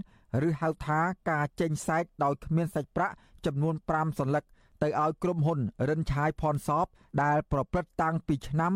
[0.47, 0.99] ឬហៅថា
[1.29, 4.43] ការចេញសែកដោយគ្មានសាច់ប្រាក់ចំនួន5សន្លឹក
[4.81, 5.59] ទៅឲ្យក្រុមហ៊ុន
[5.89, 6.87] រិនឆាយផនសប
[7.23, 8.73] ដែលប្រព្រឹត្តតាំងពីឆ្នាំ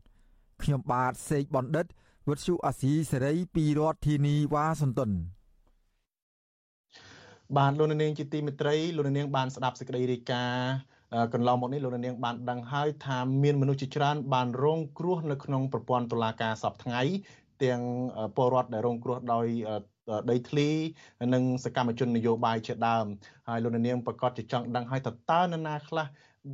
[0.00, 0.05] 2019
[0.62, 1.86] ខ្ញុំបាទសេកបណ្ឌិត
[2.28, 5.10] វុទ្ធុអាស៊ីសេរីពីរដ្ឋធានីវ៉ាស៊ីនតោន
[7.56, 10.70] បាទលោកនាងជាទីមេត្រីលោកនាងបានស្ដាប់សេចក្តីរាយការណ៍
[11.34, 17.00] កន្លងមកនេះលោកនាងបានដឹងហើយថាមានមនុស្សជាច្រើនបានរងគ្រោះនៅក្នុងប្រព័ន្ធតុលាការសពថ្ងៃ
[17.64, 17.80] ទាំង
[18.36, 19.46] ពលរដ្ឋដែលរងគ្រោះដោយ
[20.30, 20.68] ដីធ្លី
[21.34, 23.04] និងសកម្មជននយោបាយជាដើម
[23.48, 26.06] ហើយលោកនាងប្រកាសជាចង់ដឹងហើយតើតើនរណាខ្លះ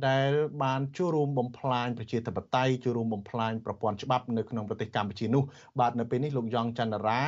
[0.07, 0.31] ដែល
[0.63, 5.43] បានចូលរួមបំផ្លាញប្រជាធិបតេយ្យចូលរួមបំផ្លាញប្រព័ន្ធច្បាប់នៅក្នុងប្រទេសកម្ពុជានោះ
[5.79, 7.21] បាទនៅពេលនេះលោកយ៉ងច័ន្ទរា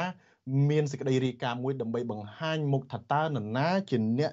[0.70, 4.32] មានសេចក្តីរាយការណ៍មួយដើម្បីបង្ហាញមុខថាតើនរណាជាអ្នក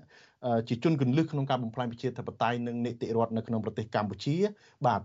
[0.69, 4.37] ជាជនគន្លឹះក្នុងការបំផ្លាញប្រជាធិបតេយ្យនិងនីតិរដ្ឋនៅក្នុងប្រទេសកម្ពុជា
[4.87, 5.01] បាទ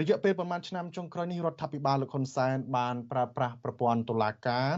[0.00, 4.70] រយៈពេលប្រមាណឆ្នាំចុងក្រោយនេះរដ្ឋាភិបាលលោកហ៊ុនសែនបានប្រើប្រាស់ប្រព័ន្ធតុលាការ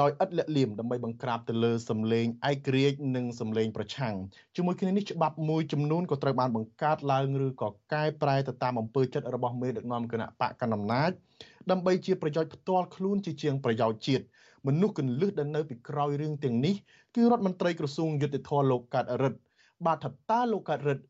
[0.00, 4.14] ដោយឥតលាក់លៀមដើម្បីបង្ក្រាបទៅលើសម្លេងឯករាជ្យនិងសម្លេងប្រឆាំង
[4.56, 11.10] ជាមួយគ្នានេះច្បាប់មួយចំនួនក៏ត្រូវបានបង្កើតឡើងឬក៏កែប្រែទៅតាមអំពើចិត្តរបស់មេដឹកនាំគណៈបកកណ្ដាលអំណាច
[11.70, 14.24] ដើម្បីជាប្រយោជន៍ផ្ទាល់ខ្លួនជាជាងប្រយោជន៍ជាតិ
[14.66, 16.74] មនុស្សកន្លឹះដែលនៅពីក្រោយរឿងទាំងនេះ
[17.14, 19.40] គឺរដ្ឋមន្ត្រីក្រសួងយុតិធធលោកកាត់រិទ្ធ
[19.86, 21.04] បាទថាតើលោកកាត់រិទ្ធ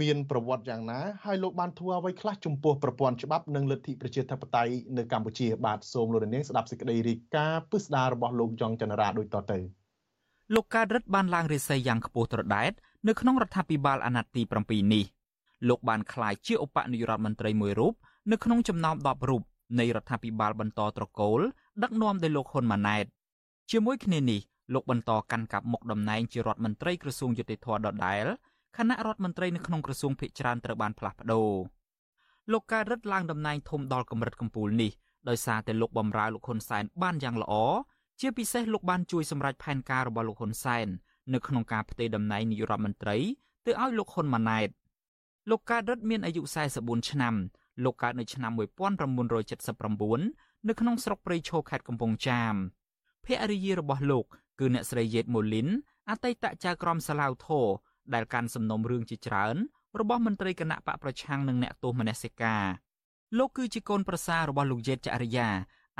[0.00, 9.58] មានប្រវត្តិយ៉ាងណាហើយលោកបានធ្វើអ្វីខ្លះចំពោះប្រព័ន្ធច្បាប់និងលទ្ធិប្រជាធិបតេយ្យនៅកម្ពុជាបាទសូមលោកនាងស្ដាប់សេចក្តីរាយការណ៍ពិស្ដាររបស់លោកយ៉ងច័ន្ទរាដូចតទៅ
[10.54, 12.72] លោកកើតរិទ្ធបានឡើងរាសីយ៉ាងខ្ពស់ត្រដែត
[13.08, 15.04] នៅក្នុងរដ្ឋាភិបាលអាណត្តិទី7នេះ
[15.68, 17.94] លោកបានក្លាយជាឧបនាយករដ្ឋមន្ត្រីមួយរូប
[18.30, 19.42] នៅក្នុងចំណោម10រូប
[19.78, 21.40] នៃរដ្ឋាភិបាលបន្តត្រកូល
[21.82, 23.04] ដឹកនាំដោយលោកហ៊ុនម៉ាណែត
[23.70, 24.40] ជាមួយគ្នានេះ
[24.74, 28.26] លោកបន្តកាន់កាប់មុខតំណែងជារដ្ឋមន្ត្រីក្រសួងយុតិធធដដែល
[28.76, 31.50] គណៈរដ្ឋមន្ត្រីនៅក្នុងក្រសួងភិកច្រើនត្រូវបានផ្លាស់ប្ដូរ
[32.52, 34.92] លោកកើតរិទ្ធឡើងតំណែងធំដល់កម្រិតកំពូលនេះ
[35.28, 37.54] ដោយសារតែលោកបំរើលោកហ៊ុនសែនបានយ៉ាងល្អ
[38.20, 40.86] ជាពិសេសលោកបានជួយសម្រេចផែនការរបស់លោកហ៊ុនសែន
[41.34, 43.16] នៅក្នុងការផ្ទេរតំណែងនាយករដ្ឋមន្ត្រី
[43.66, 44.68] ទៅឲ្យលោកហ៊ុនម៉ាណែត
[45.50, 46.42] លោកកើតរិទ្ធមានអាយុ
[46.76, 47.34] 44ឆ្នាំ
[47.84, 52.54] លោកកើតនៅឆ្នាំ1979នៅក្នុងស្រុកព្រៃឈរខេត្តកំពង់ចាម
[53.24, 54.24] ភរិយារបស់លោក
[54.60, 55.68] គឺអ្នកស្រីយេតម៉ូលីន
[56.10, 57.66] អតីតចៅក្រមសាឡាវធរ
[58.14, 59.56] ដែលកាន់សំណុំរឿងជាច្រើន
[60.00, 62.64] របស់មន្ត្រីគណៈបកប្រឆាំងនិងអ្នកទោសមនសិការ
[63.38, 65.48] លោកគឺជាកូនប្រសាររបស់លោកយេតចរិយា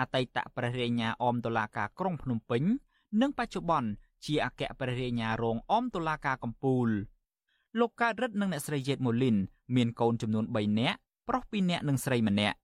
[0.01, 2.63] អតីតព្រះរាជអាជ្ញាអមតុលាការក្រុងភ្នំពេញ
[3.21, 3.91] និងបច្ចុប្បន្ន
[4.27, 6.89] ជាអគ្គព្រះរាជអាជ្ញារងអមតុលាការកំពូល
[7.79, 9.37] លោកកើតរិទ្ធនិងអ្នកស្រីយេតម៉ូលីន
[9.77, 10.99] មានកូនចំនួន3នាក់
[11.29, 12.57] ប្រុស2នាក់និងស្រីម្នាក់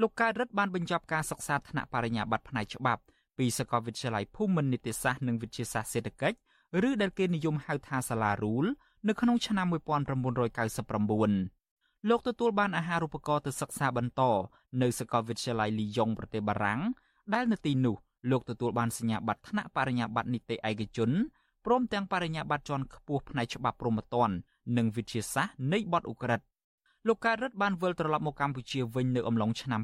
[0.00, 3.02] លោកកើតរិទ្ធបានបញ្ចប់ការសិក្សាថ្នាក់បរិញ្ញាបត្រផ្នែកច្បាប់
[3.38, 6.38] ពីសាកលវិទ្យាល័យភូមិន្ទនីតិសាស្ត្រនិងវិទ្យាសាស្ត្រសេដ្ឋកិច្ច
[6.88, 8.64] ឬដែលគេនិយមហៅថាសាលារូល
[9.08, 14.22] នៅក្នុងឆ្នាំ1999លោកទទួលបានអាហារូបករណ៍ទៅសិក្សាបន្ត
[14.82, 16.80] នៅសាកលវិទ្យាល័យលីយ៉ុងប្រទេសបារាំង
[17.34, 17.96] ដែលនៅទីនោះ
[18.30, 21.10] លោកទទួលបានសញ្ញាបត្រថ្នាក់បរិញ្ញាបត្រនីតិឯកជន
[21.64, 24.34] ព្រមទាំងបរិញ្ញាបត្រជាន់ខ្ពស់ផ្នែកច្បាប់ព្រហ្មទណ្ឌ
[24.76, 26.44] និងវិទ្យាសាស្ត្រនៃបទឧក្រិដ្ឋ
[27.06, 29.82] លោកកើតរិទ្ធបានវិលត្រឡប់មកកម្ពុជាវិញនៅអំឡុងឆ្នាំ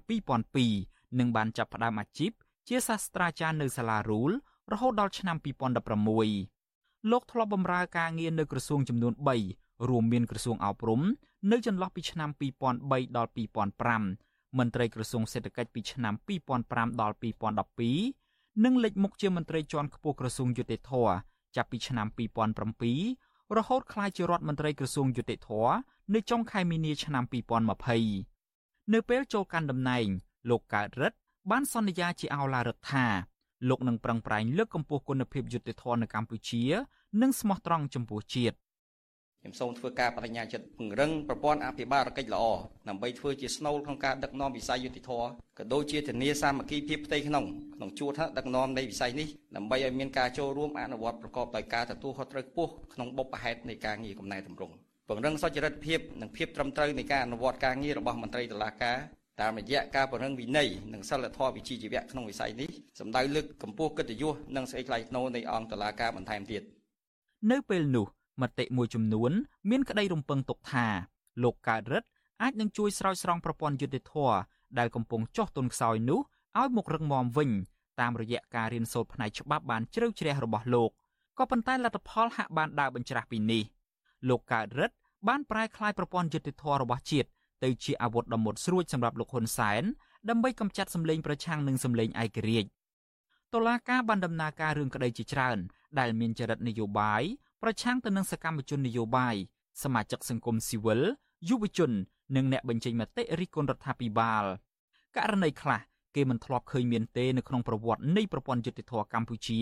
[0.59, 2.31] 2002និងបានចាប់ផ្ដើមអាជីព
[2.69, 4.31] ជាសាស្ត្រាចារ្យនៅសាលារូល
[4.73, 6.54] រហូតដល់ឆ្នាំ2016
[7.11, 9.13] លោកធ្លាប់បម្រើការងារនៅក្រសួងចំនួន
[9.51, 11.03] 3រួមមានក្រសួងអប់រំ
[11.51, 12.31] នៅចន្លោះពីឆ្នាំ
[12.71, 13.31] 2003ដល់
[13.95, 16.15] 2005មន្ត្រីក្រសួងសេដ្ឋកិច្ចពីឆ្នាំ
[16.59, 17.17] 2005ដល់
[17.93, 20.93] 2012និងលេចមុខជាមន្ត្រីជាន់ខ្ពស់ក្រសួងយុតិធធ
[21.57, 22.07] ចាប់ពីឆ្នាំ
[22.83, 25.51] 2007រហូតក្លាយជារដ្ឋមន្ត្រីក្រសួងយុតិធធ
[26.15, 27.25] នៅចុងខែមីនាឆ្នាំ
[28.09, 30.07] 2020នៅពេលចូលកាន់តំណែង
[30.51, 31.17] លោកកើតរិទ្ធ
[31.51, 33.07] បានសន្យាជាអោឡារឹកថា
[33.69, 36.63] លោកនឹងប្រឹងប្រែងលើកកម្ពស់គុណភាពយុត្តិធម៌នៅកម្ពុជា
[37.23, 38.57] និងស្មោះត្រង់ចំពោះជាតិ
[39.41, 42.45] ខ្ញុំសូមធ្វើការបដិញ្ញាចិត្តពង្រឹងប្រព័ន្ធអភិបាលកិច្ចល្អ
[42.89, 45.11] ដើម្បីធ្វើជាស្នូលក្នុងការដឹកនាំវិស័យយុតិធធ
[45.59, 47.45] ក៏ដូចជាធានាសាមគ្គីភាពផ្ទៃក្នុង
[47.77, 54.75] ក្នុងជួរថ្នាក់ដឹកនាំនៃវិស័យនេះដើម្បីឲ្យមានការចូលរួមអនុវត្តប្រកបដោយការទទួលខុសត្រូវខ្ពស់ក្នុងបុព្វហេតុនៃការងារកំណែតម្រង់
[55.09, 58.99] ពង្រឹងសុចរិតភាពនិងភាពត្រឹមត្រូវនៃការអនុវត្តការងាររបស់មន្ត្រីតុលាការ
[59.41, 62.71] តាមរយៈការពង្រឹងវិន័យនិងសិលធម៌វិជ្ជាជីវៈក្នុងវិស័យនេះ
[63.01, 66.63] សម្ដៅលើកកម្ពស់កិត្តិយសនិងសេចក្តីថ្លៃថ្នូរនៃអង្គតុលាការបន្ថែមទៀត
[67.51, 68.07] នៅពេលនោះ
[68.43, 69.33] មតិមួយចំនួន
[69.71, 70.87] មានក្តីរំពឹងទុកថា
[71.43, 72.09] លោកកើតរិទ្ធ
[72.43, 74.15] អាចនឹងជួយស្រោចស្រង់ប្រព័ន្ធយុតិធធ
[74.79, 76.21] ដែលកំពុងចុះទុនខ្សោយនោះ
[76.61, 77.51] ឲ្យមករឹងមាំវិញ
[78.01, 80.91] តាមរយៈការរៀនសូត្រផ្នែកច្បាប់បានជ្រៅជ្រះរបស់លោក
[81.39, 83.63] ក៏ប៉ុន្តែលទ្ធផលហាក់បានដើរបញ្ច្រាស់ពីនេះ
[84.29, 84.97] លោកកើតរិទ្ធ
[85.29, 87.29] បានប្រែក្លាយប្រព័ន្ធយុតិធធរបស់ជាតិ
[87.65, 89.83] ទៅជាអាវុធដ៏មុតស្រួចសម្រាប់លោកហ៊ុនសែន
[90.29, 92.69] ដើម្បីកម្ចាត់សម្លេងប្រឆាំងនឹងសម្លេងឯករាជ្យ
[93.55, 95.59] តុលាការបានដំណើរការរឿងក្តីជាច្រើន
[95.99, 97.23] ដែលមានចរិតនយោបាយ
[97.63, 99.35] ប្រឆាំងទៅនឹងសកម្មជននយោបាយ
[99.83, 101.01] សមាជិកសង្គមស៊ីវិល
[101.49, 101.91] យុវជន
[102.37, 104.45] និងអ្នកបញ្ចេញមតិរិះគន់រដ្ឋាភិបាល
[105.17, 105.81] ករណីខ្លះ
[106.15, 109.61] គេមិនធ្លាប់ឃើញមានទេនៅក្នុងប្រវត្តិនៃប្រព័ន្ធយុតិធធកម្ពុជា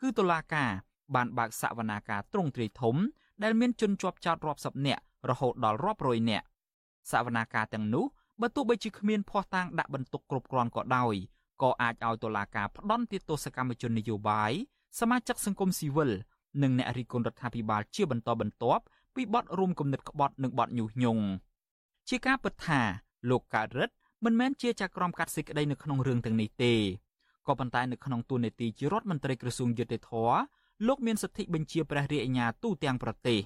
[0.00, 0.70] គឺតុលាការ
[1.14, 2.96] បានបើកសវនាការទ្រង់ទ្រាយធំ
[3.42, 6.46] ដែលមានជនជាប់ចោតរាប់សិបនាក់រហូតដល់រាប់រយនាក់
[7.10, 8.04] សវនាការទាំងនោះ
[8.40, 11.14] បើទោះបីជាគ្មានភ័ស្តុតាងដាក់បន្ទុកគ្រប់គ្រាន់ក៏ដោយ
[11.62, 14.52] ក៏អាចឲ្យតុលាការផ្ដន់ទោសកម្មជននយោបាយ
[15.00, 16.10] សមាជិកសង្គមស៊ីវិល
[16.62, 18.82] និងអ្នករិះគន់រដ្ឋាភិបាលជាបន្តបន្ទាប់
[19.14, 21.24] ពីបទរួមគំនិតក្បត់និងបទញុះញង់
[22.08, 22.80] ជាការពិតថា
[23.30, 23.94] លោកកើតរិទ្ធ
[24.24, 26.74] មិនមែនជាចក្រមកាត់សេចក្តីនៅក្នុងរឿងទាំងនេះទេ
[27.46, 30.12] ក៏ប៉ុន្តែនៅក្នុងទូនាទីជារដ្ឋមន្ត្រីក្រសួងយុតិធធ
[30.86, 33.40] លោកមានសិទ្ធិបញ្ជាព្រះរាជអាជ្ញាទូទាំងប្រទេស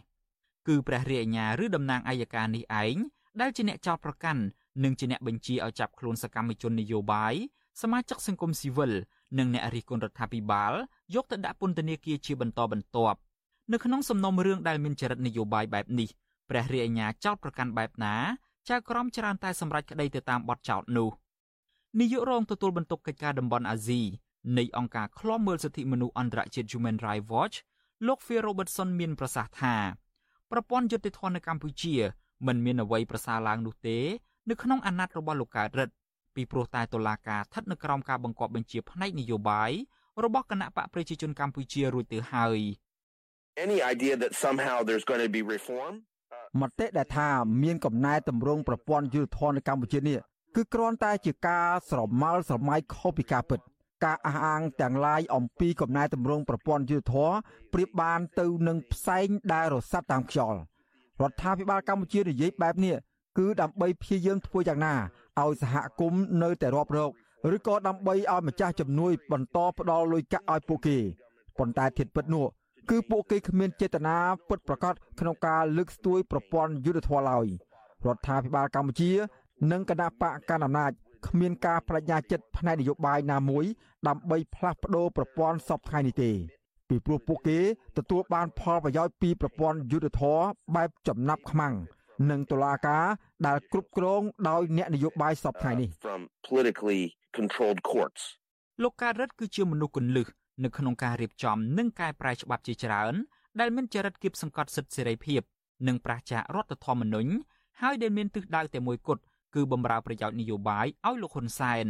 [0.69, 2.97] គឺព្រះរាជអាជ្ញាឬតំណាងអัยការនេះឯង
[3.41, 4.43] ដែលជាអ្នកចោទប្រកាន់
[4.85, 7.35] និងជាអ្នកបញ្ជាឲ្យចាប់ខ្លួនសកម្មជននយោបាយ
[7.83, 8.93] សមាជិកសង្គមស៊ីវិល
[9.39, 10.73] និងអ្នករិះគន់រដ្ឋាភិបាល
[11.15, 13.19] យកទៅដាក់ពន្ធនាគារជាបន្តបន្ទាប់
[13.73, 16.09] នៅក្នុងសំណុំរឿងដែលមានចរិតនយោបាយបែបនេះ
[16.51, 18.15] ព្រះរាជអាជ្ញាចោទប្រកាន់បែបណា
[18.69, 21.11] ចៅក្រមច្រើនតែសម្រេចក្តីទៅតាមបទចោទនោះ
[22.01, 24.03] នាយករងទទួលបន្ទុកកិច្ចការតំបន់អាស៊ី
[24.59, 27.57] នៃអង្គការឃ្លាំមើលសិទ្ធិមនុស្សអន្តរជាតិ Human Rights Watch
[28.07, 29.75] លោក Phil Robertson មានប្រសាសន៍ថា
[30.51, 31.95] ប្រព័ន្ធយុត្តិធម៌នៅកម្ពុជា
[32.47, 33.99] មិនមានអ្វីប្រសើរឡើងនោះទេ
[34.51, 35.95] នៅក្នុងអាណត្តិរបស់លោកកើតរិទ្ធ
[36.35, 39.71] ពីព្រោះតែតុលាការស្ថិតនៅក្រោមការបង្គាប់បញ្ជាផ្នែកនយោបាយ
[40.25, 42.61] របស់គណៈបកប្រជាជនកម្ពុជារួចទៅហើយ
[43.67, 45.93] Any idea that somehow there's going to be reform
[46.61, 47.29] មតិដែលថា
[47.63, 50.19] មានកំណែតម្រង់ប្រព័ន្ធយុទ្ធធននៅកម្ពុជានេះ
[50.57, 53.61] គឺគ្រាន់តែជាការស្រមើលស្រមៃខុសពីការពិត
[54.05, 57.33] ការអះអាងទាំងឡាយអំពីកំណែតម្រង់ប្រព័ន្ធយុទ្ធធន
[57.73, 60.61] ប្រៀបបានទៅនឹងផ្សែងដែលរសាត់តាមខ្យល់
[61.23, 62.95] រដ្ឋាភិបាលកម្ពុជានិយាយបែបនេះ
[63.39, 64.95] គឺដើម្បីព្យាយាមធ្វើយ៉ាងណា
[65.41, 67.11] ឲ្យសហគមន៍នៅតែរាប់រក
[67.55, 70.97] ឬក៏ដើម្បីឲ្យម្ចាស់ជំនួយបន្តផ្ដល់លុយកាក់ឲ្យពួកគេ
[71.59, 72.47] ប៉ុន្តែធៀបពិតនោះ
[72.91, 74.17] គឺពួកគេគ្មានចេតនា
[74.49, 77.47] ពិតប្រាកដក្នុងការលើកស្ទួយប្រព័ន្ធយុទ្ធធម៌ឡើយ
[78.07, 79.13] រដ្ឋាភិបាលកម្ពុជា
[79.73, 80.93] និងគណៈបកកណ្ដាលអំណាច
[81.27, 83.65] គ្មានការបញ្ញាចិត្តផ្នែកនយោបាយណាមួយ
[84.09, 86.31] ដើម្បីផ្លាស់ប្ដូរប្រព័ន្ធសពថ្ងៃនេះទេ
[86.89, 87.59] ពីព្រោះពួកគេ
[87.97, 90.39] ទទួលបានផលប្រយោជន៍ពីប្រព័ន្ធយុទ្ធធរ
[90.77, 91.75] បែបចំណាប់ខ្មាំង
[92.31, 93.05] និងតុលាការ
[93.47, 97.03] ដែលគ្រប់គ្រងដោយអ្នកនយោបាយសពថ្ងៃនេះ from politically
[97.37, 98.23] controlled courts
[98.83, 100.27] លោកកើតរិទ្ធគឺជាមនុស្សគន្លឹះ
[100.65, 103.15] នៅក្នុងការរៀបចំនិងកែប្រែច្បាប់ជាច្រើន
[103.61, 105.41] ដែលមានចរិតគៀបសង្កត់សិទ្ធិសេរីភាព
[105.89, 107.31] និងប្រឆាចរដ្ឋធម្មនុញ្ញ
[107.81, 109.23] ហើយដែលមានទិសដៅតែមួយគត់
[109.55, 111.87] គឺបំរើប្រយោជន៍នយោបាយឲ្យលោកហ៊ុនសែន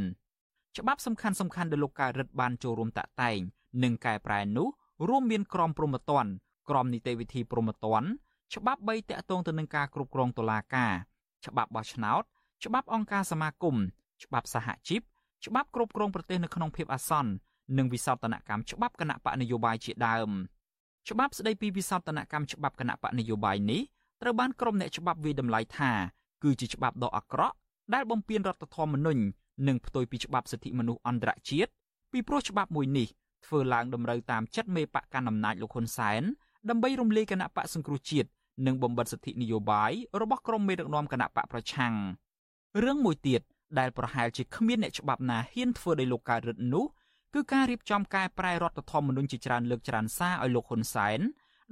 [0.78, 3.38] ច្បាប់សំខាន់សំខាន់ដែលលោកកើតរិទ្ធបានចូលរួមតាក់តែង
[3.82, 4.68] និងកែប្រែនោះ
[5.08, 6.30] រួមមានក្រមព្រហ្មទណ្ឌ
[6.68, 8.08] ក្រមនីតិវិធីព្រហ្មទណ្ឌ
[8.54, 10.92] ច្បាប់3តាក់ទងទៅនឹងការគ្រប់គ្រងតុលាការ
[11.46, 12.22] ច្បាប់បោះឆ្នោត
[12.64, 13.76] ច្បាប់អង្គការសមាគម
[14.24, 15.02] ច្បាប់សហជីព
[15.46, 17.30] ច្បាប់គ្រប់គ្រងប្រទេសនៅក្នុងភាពអាសន្ន
[17.78, 20.30] និងវិសោធនកម្មច្បាប់គណៈបកនយោបាយជាដើម
[21.08, 23.82] ច្បាប់ស្តីពីវិសោធនកម្មច្បាប់គណៈបកនយោបាយនេះ
[24.22, 25.92] ត្រូវបានក្រុមអ្នកច្បាប់វិតម្លៃថា
[26.42, 27.56] គឺជាច្បាប់ដ៏អាក្រក់
[27.94, 29.22] ដែលបំពានរដ្ឋធម្មនុញ្ញ
[29.68, 31.70] និងផ្ទុយពីច្បាប់សិទ្ធិមនុស្សអន្តរជាតិ
[32.12, 33.08] ពីព្រោះច្បាប់មួយនេះ
[33.46, 36.22] ធ្វើឡើងតម្រូវតាមចិត្តមេបកកណ្ដាលអំណាចលោកហ៊ុនសែន
[36.70, 38.28] ដើម្បីរំលាយគណៈបកសង្គ្រោះជាតិ
[38.66, 41.94] និងបំបិទសិទ្ធិនយោបាយរបស់ក្រុមមេដឹកនាំគណៈបកប្រឆាំង
[42.84, 43.42] រឿងមួយទៀត
[43.78, 46.84] ដែលប្រហែលជាគ្មានអ្នកច្បាប់ណាហ៊ានធ្វើដោយលោកកើតរិទ្ធនោះ
[47.34, 51.20] គឺការរៀបចំកែប្រែរដ្ឋធម្មនុញ្ញជាច្រើនលើកច្រើនសារឲ្យលោកហ៊ុនសែន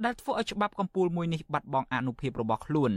[0.05, 2.91] ដែលធ្វើឲ្យច្បាប់កម្ពុជាមួយនេះបាត់បង់អនុភាពរបស់ខ្លួន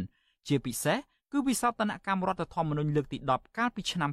[0.49, 0.99] ជាពិសេស
[1.33, 4.11] គឺវិសោធនកម្មរដ្ឋធម្មនុញ្ញលើកទី10កាលពីឆ្នាំ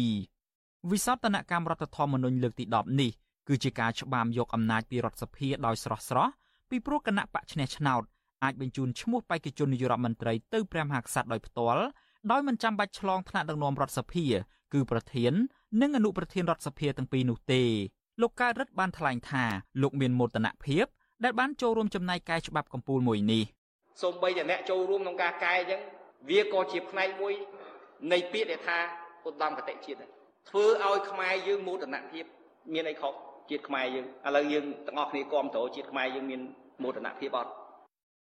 [0.00, 3.10] 2022វិសោធនកម្មរដ្ឋធម្មនុញ្ញលើកទី10នេះ
[3.50, 6.32] គឺជាការច្បាមយកអំណាចពីរដ្ឋសភាដោយស្រស់ស្រស់
[6.70, 8.02] ពីព្រោះគណៈបកឈ្នះឆ្នោត
[8.44, 11.82] អាចបញ្ជូនឈ្មោះបេក្ខជននាយករដ្ឋមន្ត្រីទៅព្រះមហាក្សត្រដោយផ្ទាល់
[12.30, 14.26] ដោយមិនចាំបាច់ឆ្លងថ្នាក់ដឹកនាំរដ្ឋសភា
[14.72, 15.32] គឺប្រធាន
[15.80, 17.62] និងអនុប្រធានរដ្ឋសភាទាំងពីរនោះទេ
[18.20, 19.44] លោកកើតរិទ្ធបានថ្លែងថា
[19.82, 20.84] លោកមានមោទនភាព
[21.24, 23.44] ដែលបានចូលរួមចំណែកកែច្បាប់កម្ពុជាមួយនេះ
[24.02, 25.80] សូម្បីតែអ្នកចូលរួមក្នុងការកែអញ្ចឹង
[26.30, 27.34] វាក៏ជាផ្នែកមួយ
[28.12, 28.78] នៃពាក្យដែលថា
[29.26, 30.06] ឧត្តមកតិជាតិ
[30.48, 32.24] ធ្វើឲ្យខ្មែរយើងមោទនភាព
[32.72, 33.14] មានអីខុស
[33.50, 36.40] ជាតិខ្មែរយើងឥឡូវយើងទាំងអស់គ្នាគ្រប់គ្រងជាតិខ្មែរយើងមាន
[36.82, 37.50] មោទនភាពអត់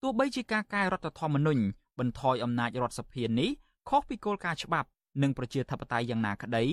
[0.03, 1.63] ទោះបីជាការកែរដ្ឋធម្មនុញ្ញ
[1.99, 3.51] បន្ថយអំណាចរដ្ឋសភានេះ
[3.89, 4.89] ខុសពីគោលការណ៍ច្បាប់
[5.23, 6.65] និងប្រជាធិបតេយ្យយ៉ាងណាក្តី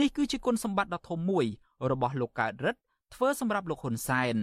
[0.00, 1.46] នេះគឺជាគុណសម្បត្តិដ៏ធំមួយ
[1.90, 2.80] របស់លោកកើតរិទ្ធ
[3.14, 4.36] ធ្វើសម្រាប់លោកហ៊ុនសែន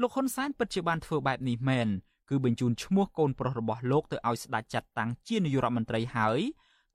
[0.00, 1.88] លោកហ៊ុនសែនពិតជាបានធ្វើបែបនេះមែន
[2.28, 6.40] គឺបញ្ជូនឈ្មោះកូនប្រុសរបស់លោកទៅឲ្យស្ដេចចាត់តាំងជានាយករដ្ឋមន្ត្រីហើយ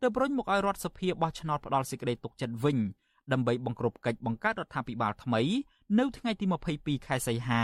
[0.01, 2.77] ទៅប្រុញមកឲ្យរដ្ឋសភាបោះឆ្នោតផ្ដាល់សេចក្តីទុកចិត្តវិញ
[3.31, 5.41] ដើម្បីបង្ក្រប់កិច្ចបង្កើតរដ្ឋាភិបាលថ្មី
[5.99, 6.45] នៅថ្ងៃទី
[6.75, 7.63] 22ខែសីហា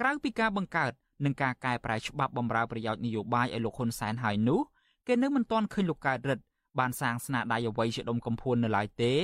[0.00, 0.92] ក្រៅពីការបង្កើត
[1.24, 4.60] និងការកែប្រែច្បាប់បម្រើប្រយោជន៍នយោបាយឲ្យលោកហ៊ុនសែនហើយនោះ
[5.06, 6.44] គេនៅមិនទាន់ឃើញលោកកើតរិទ្ធ
[6.78, 9.14] បានសាងស្នាដៃអ្វីជាដុំកំភួននៅឡើយទេ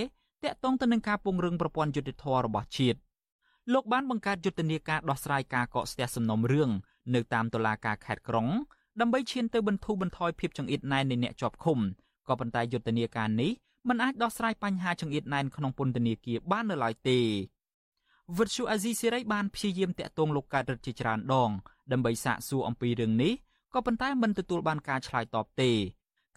[0.44, 2.98] តាក់ទងទៅនឹងការពង្រឹងប្រព័ន្ធយុតិធធរបស់ជាតិ
[3.72, 6.70] លោកបានបង្កើតយុទ្ធនាការដោះស្រាយការកកស្ទះសំណុំរឿង
[7.14, 8.48] នៅតាមតុលាការខេត្តក្រុង
[9.00, 11.78] ដើម្បីឈានទៅបន្ធូរបន្ថយភាពចង្អៀតណែននៃអ្នកជាប់ឃុំ
[12.28, 13.50] ក៏ប៉ុន្តែយុទ្ធនាការនេះ
[13.88, 17.18] មិនអាចដោះស្រាយបញ្ហាចង្អៀតណែនក្នុងពន្ធនាគារបាននៅឡើយទេ
[18.38, 21.50] វិទ្យុអាស៊ីសេរីបានព្យាយាមតាក់ទងលោកកើតរិទ្ធជាច្រើនដង
[21.92, 23.32] ដើម្បីសាកសួរអំពីរឿងនេះ
[23.74, 25.70] ក៏ប៉ុន្តែមិនទទួលបានការឆ្លើយតបទេ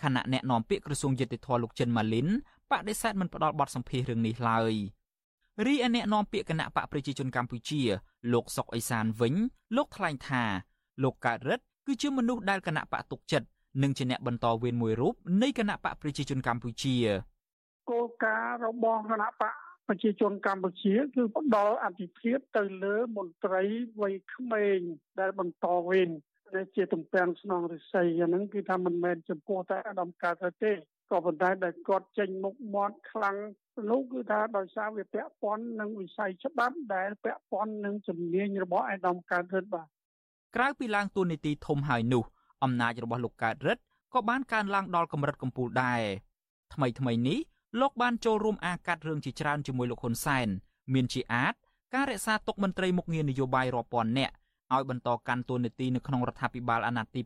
[0.03, 2.27] ខណៈអ្នកនាំពាក្យក្រសួងយុតិធធលោកចិនម៉ាលីន
[2.71, 4.73] បដិសេធមិនផ្ដល់បទសម្ភាសរឿងនេះឡើយ
[5.65, 7.81] រីឯអ្នកនាំពាក្យគណៈបកប្រជាជនកម្ពុជា
[8.33, 9.33] លោកសុកអេសានវិញ
[9.75, 10.43] លោកថ្លែងថា
[11.03, 13.47] លោកកើតរិទ្ធគឺជាមនុស្សដែលគណៈបកទុកចិត្ត
[13.83, 16.95] និងជាអ្នកបន្តវេនមួយរូបនៃគណៈបកប្រជាជនកម្ពុជា
[17.89, 19.53] គោលការណ៍របស់គណៈបក
[19.87, 23.63] ប្រជាជនកម្ពុជាគឺផ្ដល់អធិភាពទៅលើមន្ត្រី
[23.99, 24.79] វ័យក្មេង
[25.19, 26.09] ដែលបន្តវេន
[26.55, 30.71] ដែលជាទំពាំងស្នងរិស័យអាហ្នឹងគឺថាមិនមែនចំពោះតែអាដាមកើតទេ
[31.11, 33.37] ក៏ប៉ុន្តែដែលគាត់ចេញមុខមាត់ខ្លាំង
[33.91, 39.87] នោះគឺថាដោយសារវាពាក់ព័ន្ធនឹងវិស័យច្បាប់ដែលពាក់ព័ន្ធនឹងជំនាញរបស់អាដាមកើតរិទ្ធបាទ
[40.55, 42.23] ក្រៅពីឡើងទូនីតិធំហើយនោះ
[42.63, 43.81] អំណាចរបស់លោកកើតរិទ្ធ
[44.13, 46.01] ក៏បានកើនឡើងដល់កម្រិតកំពូលដែរ
[46.73, 47.39] ថ្មីថ្មីនេះ
[47.79, 50.47] លោកបានចូលរួមអាកាត់រឿងជាច្រើនជាមួយលោកហ៊ុនសែន
[50.93, 51.53] មានជាអាច
[51.93, 54.33] ការរក្សាទុកមន្ត្រីមុខងារនយោបាយរាប់ពាន់នាក់
[54.73, 57.21] ឲ្យបន្តកាន់តួនាទីនៅក្នុងរដ្ឋាភិបាលអាណត្តិទី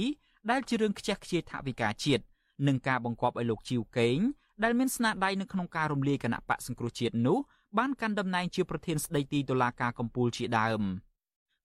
[0.00, 2.22] 7ដែលជារឿងខ្ជះខ្ជាយថវិកាជាតិ
[2.66, 4.18] និងការបង្គាប់ឲ្យលោកជីវកេង
[4.64, 7.38] ដែលមានស្នាដៃនៅក្នុងការរំលាយគណៈបកសង្គ្រោះជាតិនោះ
[7.78, 10.82] បានកាន់តំណែងជាប្រធានស្ដីទីតុលាការកំពូលជាដើម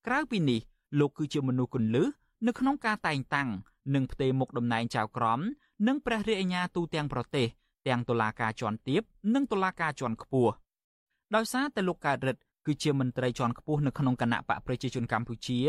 [0.07, 0.59] ក្រៅពីនេះ
[0.99, 2.07] លោកគឺជាមនុស្សគន្លឹះ
[2.47, 3.49] នៅក្នុងការតែងតាំង
[3.95, 5.39] និងផ្ទេរមុខតំណែងចៅក្រម
[5.87, 7.47] និងព្រះរាជអាជ្ញាទូទាំងប្រទេស
[7.87, 9.01] ទាំងតុលាការជាន់ទាប
[9.33, 10.53] និងតុលាការជាន់ខ្ពស់
[11.35, 15.59] ដោយសារតែលោកកើតរិទ្ធគឺជាមន្ត្រីជាន់ខ្ពស់នៅក្នុងគណៈបកប្រជាជនកម្ពុជា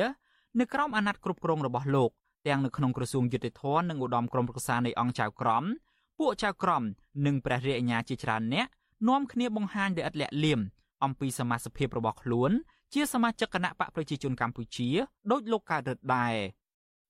[0.60, 2.10] នៅក្រោមអាណត្តិគ្រប់គ្រងរបស់លោក
[2.46, 5.64] ទាំងនៅក្នុងក្រសួងយុតិធធនិងឧត្តមក្រុមប្រឹក្សានៃអង្គចៅក្រម
[6.18, 6.82] ពួកចៅក្រម
[7.26, 8.66] និងព្រះរាជអាជ្ញាជាច្រើនអ្នក
[9.08, 10.60] នាំគ្នាបង្ហាញដោយឥតលាក់លៀម
[11.04, 12.50] អំពីសមាជិកភាពរបស់ខ្លួន
[12.94, 14.88] ជាសមាជិកគណៈបកប្រជាជនកម្ពុជា
[15.30, 16.34] ដោយលោកកើតរិទ្ធដែរ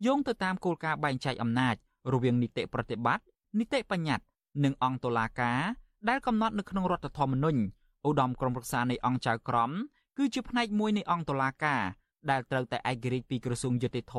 [0.07, 1.74] យោងទៅតាមគោលការណ៍បែងចែកអំណាច
[2.12, 3.24] រវាងនីតិប្រតិបត្តិ
[3.59, 4.24] នីតិបញ្ញត្តិ
[4.64, 5.61] និងអង្គតុលាការ
[6.09, 7.61] ដែលកំណត់នៅក្នុងរដ្ឋធម្មនុញ្ញ
[8.07, 9.70] ឧត្តមក្រុមប្រឹក្សានៃអង្គចៅក្រម
[10.16, 11.82] គឺជាផ្នែកមួយនៃអង្គតុលាការ
[12.30, 14.14] ដែលត្រូវតែឯករាជ្យពីក្រសួងយុតិធធ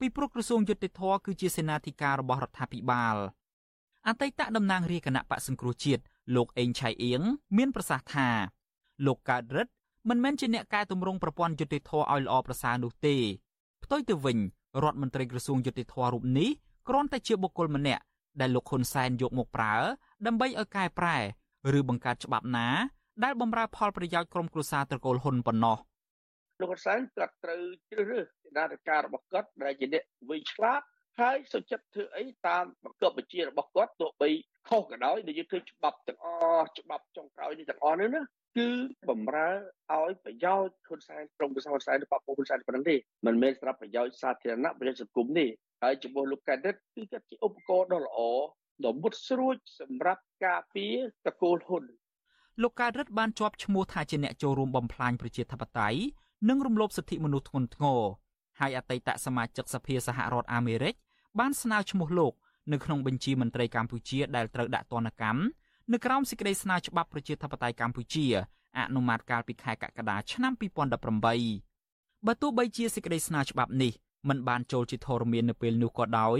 [0.00, 3.16] ពីព្រោះក្រសួងយុតិធធគឺជាសេនាធិការរបស់រដ្ឋាភិបាល
[4.06, 6.02] អតីតតំណាងរាជគណៈបកសង្គ្រោះជាតិ
[6.36, 7.22] លោកអេងឆៃអៀង
[7.56, 8.28] មានប្រសាសន៍ថា
[9.06, 9.72] លោកកើតរិទ្ធ
[10.08, 13.16] មិនមែនជាអ្នកកែតម្រង់ប្រព័ន្ធយុតិធធឲ្យល្អប្រសើរនោះទេ
[13.84, 14.38] ផ្ទុយទៅវិញ
[14.82, 16.50] រដ្ឋមន្ត្រីក្រសួងយុតិធធរូបនេះ
[16.88, 18.02] គ្រាន់តែជាបុគ្គលម្នាក់
[18.40, 19.74] ដែលលោកហ៊ុនសែនយកមកប្រើ
[20.26, 21.16] ដើម្បីឲ្យកែប្រែ
[21.78, 22.68] ឬបង្កើតច្បាប់ណា
[23.24, 25.76] ដែលបំរើផលប្រយោជន៍ក្រុមគ្រួសារត្រកូលហ៊ុនប៉ុណ្ណោះ
[26.60, 27.60] លោកហ៊ុនសែនគាត់ត្រូវ
[27.90, 30.82] ជ្រើសរើសគណៈការរបស់គាត់ដែលជាអ្នកវិឆ្លាត
[31.20, 34.30] ហើយសុចិត្តធ្វើអីតាមបង្គាប់បញ្ជារបស់គាត់ទោះបី
[34.68, 36.26] ខុសក៏ដោយដែលយើងឃើញច្បាប់ទាំងអ
[36.58, 38.22] ស់ច្បាប់ចុងក្រោយនេះទាំងអស់នេះណា
[38.56, 38.68] គឺ
[39.08, 39.48] បំរើ
[39.94, 42.96] ឲ្យប្រយោជន៍ហ៊ុនសែនក្រុមប្រឹក្សាហ៊ុនសែនឬបពុហ៊ុនសែនប៉ុណ្ណឹងទេ
[43.26, 45.46] មិនមែនសម្រាប់ប្រយោជន៍សាធារណៈប្រយោជន៍សង្គមទេ
[45.82, 48.18] ហើយចំពោះលោកកែដិតគឺគាត់ជាឧបករណ៍ដ៏ល្អ
[48.86, 50.94] ដ៏មុតស្រួចសម្រាប់ការពារ
[51.26, 51.84] តកូលហ៊ុន
[52.62, 56.00] លោកកើតរិទ្ធបានជាប់ឈ្មោះថាជាអ្នកចូលរួមបំផ្លាញប្រជាធិបតេយ្យ
[56.48, 58.00] និងរំលោភសិទ្ធិមនុស្សធ្ងន់ធ្ងរ
[58.60, 60.94] ហើយអតីតសមាជិកសភាសហរដ្ឋអាមេរិក
[61.38, 62.32] បានស្នើឈ្មោះលោក
[62.72, 65.40] នៅក្នុងបញ្ជីមន្ត្រីកម្ពុជាដែលត្រូវដាក់ទណ្ឌកម្ម
[65.92, 68.26] នៅក្រោមសេចក្តីស្នើច្បាប់ប្រជាធិបតេយ្យកម្ពុជា
[68.78, 70.52] អនុម័តកាលពីខែកក្កដាឆ្នាំ
[71.38, 73.92] 2018បើទោះបីជាសេចក្តីស្នើច្បាប់នេះ
[74.28, 76.38] មិនបានចូលជាធរមាននៅពេលនោះក៏ដោយ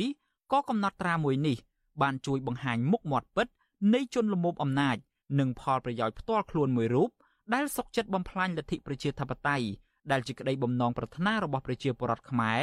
[0.53, 1.57] ក៏កំណត់ត្រាមួយនេះ
[2.03, 3.49] បានជួយបង្ហាញមុខមាត់ពិត
[3.95, 4.97] នៃជនលំមុំអំណាច
[5.39, 7.11] និងផលប្រយោជន៍ផ្ទាល់ខ្លួនមួយរូប
[7.55, 9.67] ដែលសុកចិត្តបំផ្លាញលទ្ធិប្រជាធិបតេយ្យ
[10.11, 12.63] ដែលជាក្តីបំណងប្រាថ្នារបស់ប្រជាពលរដ្ឋខ្មែរ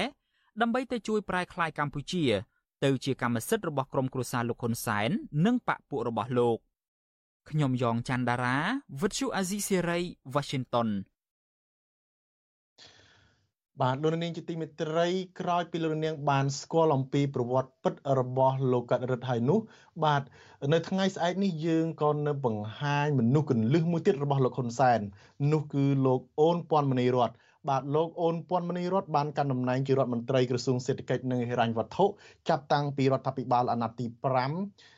[0.62, 2.24] ដើម្បីទៅជួយប្រែក្លាយកម្ពុជា
[2.84, 5.10] ទៅជាកម្មសិទ្ធិរបស់ក្រុមគ្រួសារលោកហ៊ុនសែន
[5.46, 6.58] និងបកពួករបស់លោក
[7.50, 8.58] ខ្ញុំយ៉ងច័ន្ទដារា
[9.02, 10.00] វិទ្យុអាស៊ីសេរី
[10.34, 10.90] Washington
[13.82, 15.08] បាទលោកនាងជាទីមេត្រី
[15.40, 19.60] ក្រោយពីលោកនាង បានស្គាល់អំពីប្រវត្តិពិតរបស់លោកកាត់រិទ្ធហើយនោះ
[20.04, 20.22] បាទ
[20.74, 25.00] នៅថ្ងៃស្អែកនេះយើងក៏នៅបង្ហាញមនុស្សកលឹះមួយទៀតរបស់លោកហ៊ុនសែន
[25.52, 27.32] នោះគឺលោកអូនពាន់មនីរត
[27.70, 32.06] បាទលោកអូនពាន់មនីរតបានកាន់តំណែងជារដ្ឋមន្ត្រីក្រសួងសេដ្ឋកិច្ចនិងហិរញ្ញវត្ថុ
[32.50, 34.97] ចាប់តាំងពីរដ្ឋាភិបាលអាណត្តិទី5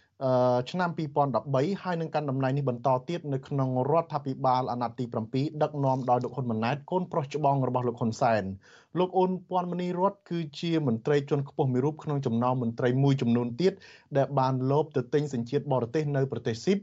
[0.70, 0.89] ឆ្នាំ
[1.36, 8.43] 2013ហើយនឹងកាន់តំណែងនេះបន្តទៀតនៅក្នុងរដ្ឋាភិបាលអាណត្តិទី7ដឹកនាំដោយលោកហ៊ុនម៉ាណែតកូនប្រុសច្បងរបស់លោកហ៊ុនសែន
[8.99, 13.74] លោកអូនពាន់មនីរតគឺជាមន្ត្រីជាន់ខ្ពស់មួយរូបក្នុងចំណោមមន្ត្រីមួយចំនួនទៀត
[14.17, 16.78] ដែលបានលោបទៅទិញសញ្ជាតិបរទេសនៅប្រទេសស៊ីប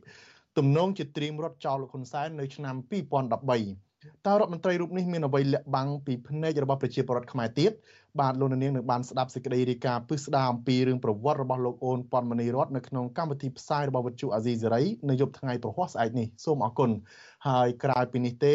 [0.56, 3.85] ទំនងជាត្រៀមរត់ចោលលោកហ៊ុនសែននៅឆ្នាំ2013
[4.26, 7.72] តើរដ្ឋមន្ត្រីរូបនេះមានអ្វីលាក់បាំងពីភ្នែករបស់ប្រជាពលរដ្ឋខ្មែរទៀត
[8.20, 16.90] បាទលោកនាងនឹងបានស្ដាប់សេចក្តីរាយការណ៍ពិស្ដារអំពីរឿងប្រវត្តិរបស់លោកអូនប៉ុនមនីរតនៅក្នុងកម្មវិធីផ្សាយរបស់វិទ្យុអាស៊ីសេរីនៅយប់ថ្ងៃប្រហ័សស្អែកនេះសូមអរគុណ
[17.48, 18.54] ហើយក្រៅពីនេះទេ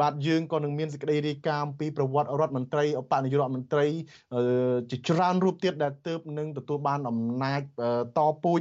[0.00, 3.86] បាទយើងក៏នឹងមានសេចក្តីរាយការណ៍ពីប្រវត្តិរដ្ឋមន្ត្រីអបនាយករដ្ឋមន្ត្រី
[4.90, 7.60] ជាច្រើនរូបទៀតដែលទើបនឹងទទួលបានអំណាច
[8.18, 8.60] តពូជ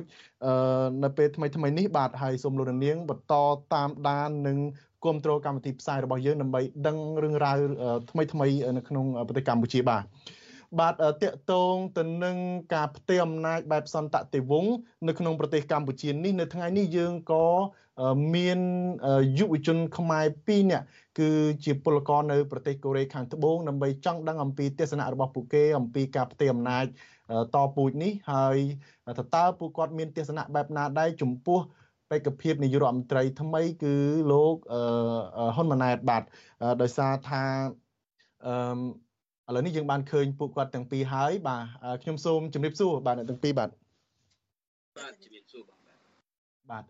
[1.04, 3.34] នៅពេលថ្មីថ្មីនេះបាទហើយសូមលោកនាងបន្ត
[3.74, 4.58] តាមដាននិង
[5.04, 7.58] គ្រប់គ្រងកម្មវិធីផ្សាយរបស់យើងដើម្បីដឹងរឿងរ៉ាវ
[8.12, 8.48] ថ្មីថ្មី
[8.78, 10.04] នៅក្នុងប្រទេសកម្ពុជាបាទ
[10.80, 12.38] បាទតកតងទៅនឹង
[12.74, 14.74] ការផ្ទេរអំណាចបែបសន្តតិវង្ស
[15.08, 17.46] នៅក្នុងប្រទេសកម្ពុជានេះនៅថ្ងៃនេះយើងក៏
[18.36, 18.60] មាន
[19.40, 20.86] យុវជនខ្មែរ2នាក់
[21.20, 21.30] គឺ
[21.66, 26.86] ជាពលករនៅប្រទេសកូរ៉េខាងត្បូងដើម្បីចង់ដឹងអំពីទស្សនៈរបស់ពួកគេអំពីការផ្ទេរអំណាច
[27.56, 28.58] តពូជនេះហើយ
[29.36, 31.83] តើពួកគាត់មានទស្សនៈបែបណាដែរចំពោះបេ
[32.20, 33.96] ក្ខភាពនាយករដ្ឋមន្ត្រីថ្មីគឺ
[34.32, 34.56] លោក
[35.56, 36.24] ហ៊ុនម៉ាណែតបាទ
[36.82, 37.44] ដោយសារថា
[38.46, 41.64] អឺឥឡូវនេះយើងបានឃើញពួកគាត់ទាំងពីរហើយបាទ
[42.02, 43.70] ខ្ញុំសូមជម្រាបសួរបាទអ្នកទាំងពីរបាទ
[44.98, 45.80] បាទជម្រាបសួរបាទ
[46.72, 46.84] បាទ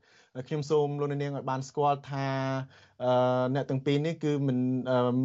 [0.47, 2.27] ខ្ញុំសូមលោកនាងឲ្យបានស្គាល់ថា
[3.55, 4.57] អ្នកទាំងពីរនេះគឺមិន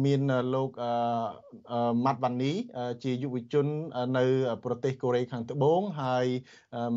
[0.05, 0.21] មាន
[0.55, 0.69] លោក
[2.05, 2.51] ម៉ាត់វ៉ានី
[3.03, 3.67] ជាយុវជន
[4.17, 4.25] នៅ
[4.65, 6.25] ប្រទេសកូរ៉េខាងត្បូងហើយ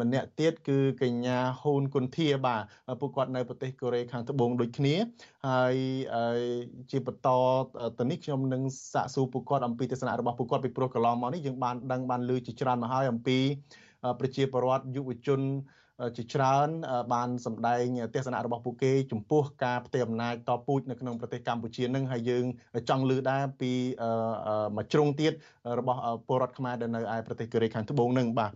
[0.00, 2.62] ម្នាក់ទៀតគឺកញ្ញាហ៊ូនគុនធាបាទ
[3.00, 4.94] ពួកគាត់នៅប្រទេសកូរ៉េខាងត្បូងដូចគ្នា
[5.48, 5.76] ហើយ
[6.90, 7.28] ជាបន្ត
[7.98, 13.38] ទៅនេះខ្ញុំនឹងសាកសួរពួកគាត់អំពីទស្សនៈរបស់ពួកគាត់ពីព្រោះកន្លងមកនេះយើងបានដឹងបានលើជាច្រើនមកហើយអំពី
[14.20, 15.40] ប្រជាពលរដ្ឋយុវជន
[16.16, 16.68] ជាច្រើន
[17.14, 17.84] បានសម្ដែង
[18.14, 22.44] ទស្សនៈរបស់ពួកគេចំពោះការផ្ទេរអំណាចតពូជនៅក្នុងប្រទេសកម្ពុជានឹងហើយយើង
[22.88, 23.72] ចង់លើដែរពី
[24.76, 25.32] មួយជ្រុងទៀត
[25.78, 28.50] របស់ពលរដ្ឋខ្មែរដែលនៅឯប្រទេសកូរ៉េខាងត្បូងនឹងបាទ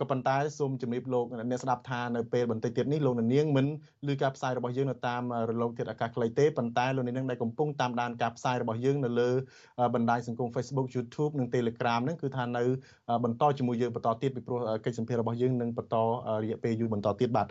[0.00, 3.66] ក៏ប៉ុន្តែសូមជំរាបលោកអ្នកស្ដាប់ថានៅពេលបន្តិចទៀតនេះលោកនាងមិន
[4.08, 9.30] ឮការផ្សាយរបស់យើងនៅតាមរលកធាតុអាកាសខ្លីទេប៉ុន្តែលោកនាងដែលកំពុងតាមដានការផ្សាយរបស់យើងនៅលើ
[9.94, 12.64] បណ្ដាញសង្គម Facebook YouTube និង Telegram នឹងគឺថានៅ
[13.24, 15.96] បន្តជាមួយយើងបន្តទៀតពីព្រោះកិច្ចសម្ភាររបស់យើងនឹងបន្ត
[16.42, 17.46] រយៈពេលយូរបន្តទៀតបាទ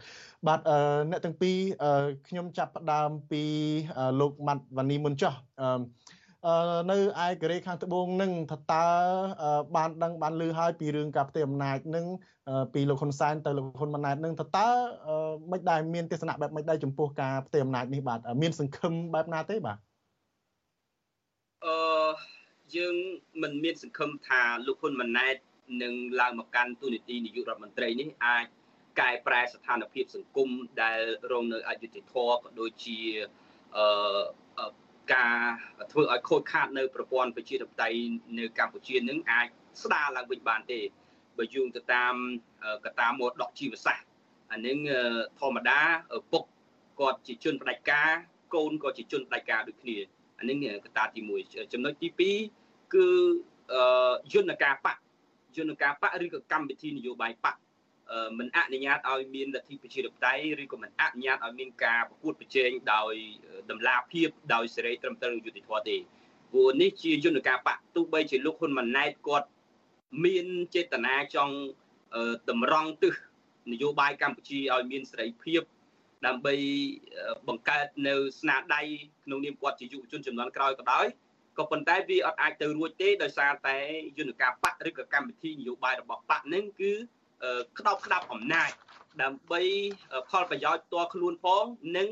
[0.48, 0.60] បាទ
[1.10, 1.58] អ្នកទាំងពីរ
[2.28, 3.44] ខ្ញុំចាប់ផ្ដើមពី
[4.20, 5.34] លោកម៉ាត់វ៉ានីមុនចោះ
[6.92, 8.86] នៅឯកូរ៉េខាងត្បូងនឹងថាតើ
[9.76, 12.06] បានដឹងបានឮហើយពីរឿងការផ្ទេរអំណាចនឹង
[12.74, 14.70] ពីលោកហ៊ុនសែនទៅលោកហ៊ុនម៉ាណែតនឹងថាតើ
[15.52, 19.78] មិនដែលមានទស្សនៈបែបមិនដែរចំពោះការផ្ទេរអំណាចនេះបាទមានសង្ឃឹមបែបណាទេបាទ
[21.66, 22.12] អឺ
[22.76, 22.96] យើង
[23.42, 25.36] មិនមានសង្ឃឹមថាលោកហ៊ុនម៉ាណែត
[25.84, 28.46] នឹងឡើងមកកាន់ទូនីតិនាយករដ្ឋមន្ត្រីនេះអាច
[29.00, 30.50] កែប្រែស្ថានភាពសង្គម
[30.82, 31.00] ដែល
[31.32, 33.00] រងនៅអយុត្តិធម៌ក៏ដូចជា
[33.78, 34.72] អឺ
[35.14, 35.38] ការ
[35.92, 38.00] ធ្វើឲ្យខូចខាតនៅប្រព័ន្ធប្រជាធិបតេយ្យ
[38.40, 39.48] នៅកម្ពុជានឹងអាច
[39.84, 40.80] ស្ដារឡើងវិញបានទេ
[41.38, 42.14] បើយោងទៅតាម
[42.86, 44.06] កតាមរតកជីវសាស្ត្រ
[44.52, 44.78] អានឹង
[45.40, 45.80] ធម្មតា
[46.32, 46.44] ពុក
[47.00, 48.10] គាត់ជាជនផ្ដាច់ការ
[48.56, 49.98] កូនក៏ជាជនផ្ដាច់ការដូចគ្នា
[50.40, 52.10] អានឹងកតាទី1ចំណុចទី
[52.52, 53.08] 2គឺ
[54.34, 54.98] យន្តការបក
[55.58, 57.56] យន្តការបកឬក៏កម្មវិធីនយោបាយបក
[58.38, 63.14] មិនអនុញ្ញាតឲ្យមានលទ្ធិប្រជាធិបតេយ្យឬក៏មិនអនុញ្ញាតឲ្យមានការប្រកួតប្រជែងដោយ
[63.72, 65.98] តម្លាភាពដោយសេរីត្រឹមត្រូវយុត្តិធម៌ទេ
[66.52, 69.48] ព្រោះនេះជាយន្តការបកទោះបីជាលោកហ៊ុនម៉ាណែតគាត់
[70.26, 70.46] មាន
[70.76, 71.56] ចេតនាចង់
[72.50, 73.16] តម្រង់ទិស
[73.72, 75.62] នយោបាយកម្ពុជាឲ្យមានសេរីភាព
[76.26, 76.56] ដើម្បី
[77.48, 78.82] បង្កើតនៅស្នាដៃ
[79.26, 81.06] ក្នុងនាមគាត់ជាយុវជនចំនួនក្រោយក៏ដោយ
[81.58, 83.78] ក៏ប៉ុន្តែវាអត់អាចទៅរួចទេដោយសារតែ
[84.18, 86.92] យន្តការបកឬក៏កម្មវិធីនយោបាយរបស់បកនឹងគឺ
[87.80, 88.72] ក្តោបក្តាប់អំណាច
[89.22, 89.62] ដើម្បី
[90.30, 91.66] ផលប្រយោជន៍ផ្ទាល់ខ្លួនផង
[91.98, 92.08] និង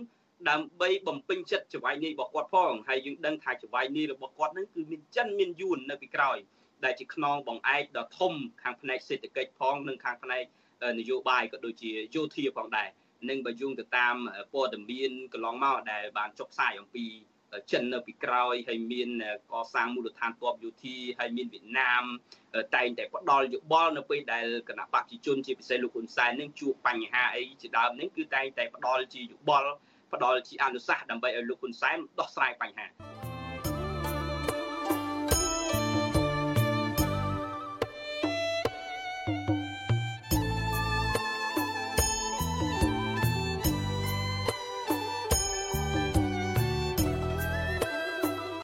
[0.49, 6.37] ដើម្បីបំពេញចិត្តចវាយនេះរបស់គាត់ផងហើយយើងដឹងថាចវាយនេះរបស់គាត់ហ្នឹងគឺមានចិនមានយួននៅពីក្រោយ
[6.85, 10.43] ដែលជាខ្នងបង្អែកដ៏ធំខាងផ្នែកសេដ្ឋកិច្ចផងនិងខាងផ្នែក
[10.99, 12.89] នយោបាយក៏ដូចជាយោធាផងដែរ
[13.29, 14.15] នឹងបើយោងទៅតាម
[14.53, 17.05] ព័ត៌មានកន្លងមកដែលបានចុះផ្សាយអំពី
[17.71, 19.09] ចិននៅពីក្រោយហើយមាន
[19.51, 22.03] កសាងមូលដ្ឋានទ័ពយោធាហើយមានវៀតណាម
[22.75, 29.71] តែងតែផ្ដល់យោបល់នៅពេលដែលគណៈបព្វជិជនជាពិសេសលោកហ៊ុនសែននឹងជួបបញ្ហាអីជាដើមនេះគឺតែងតែផ្ដល់ជាយោបល់
[30.13, 32.87] ផ្ដល់ជាអនុសាសន៍ដើម្បីឲ្យលោកហ៊ុនសែនដោះស្រាយបញ្ហា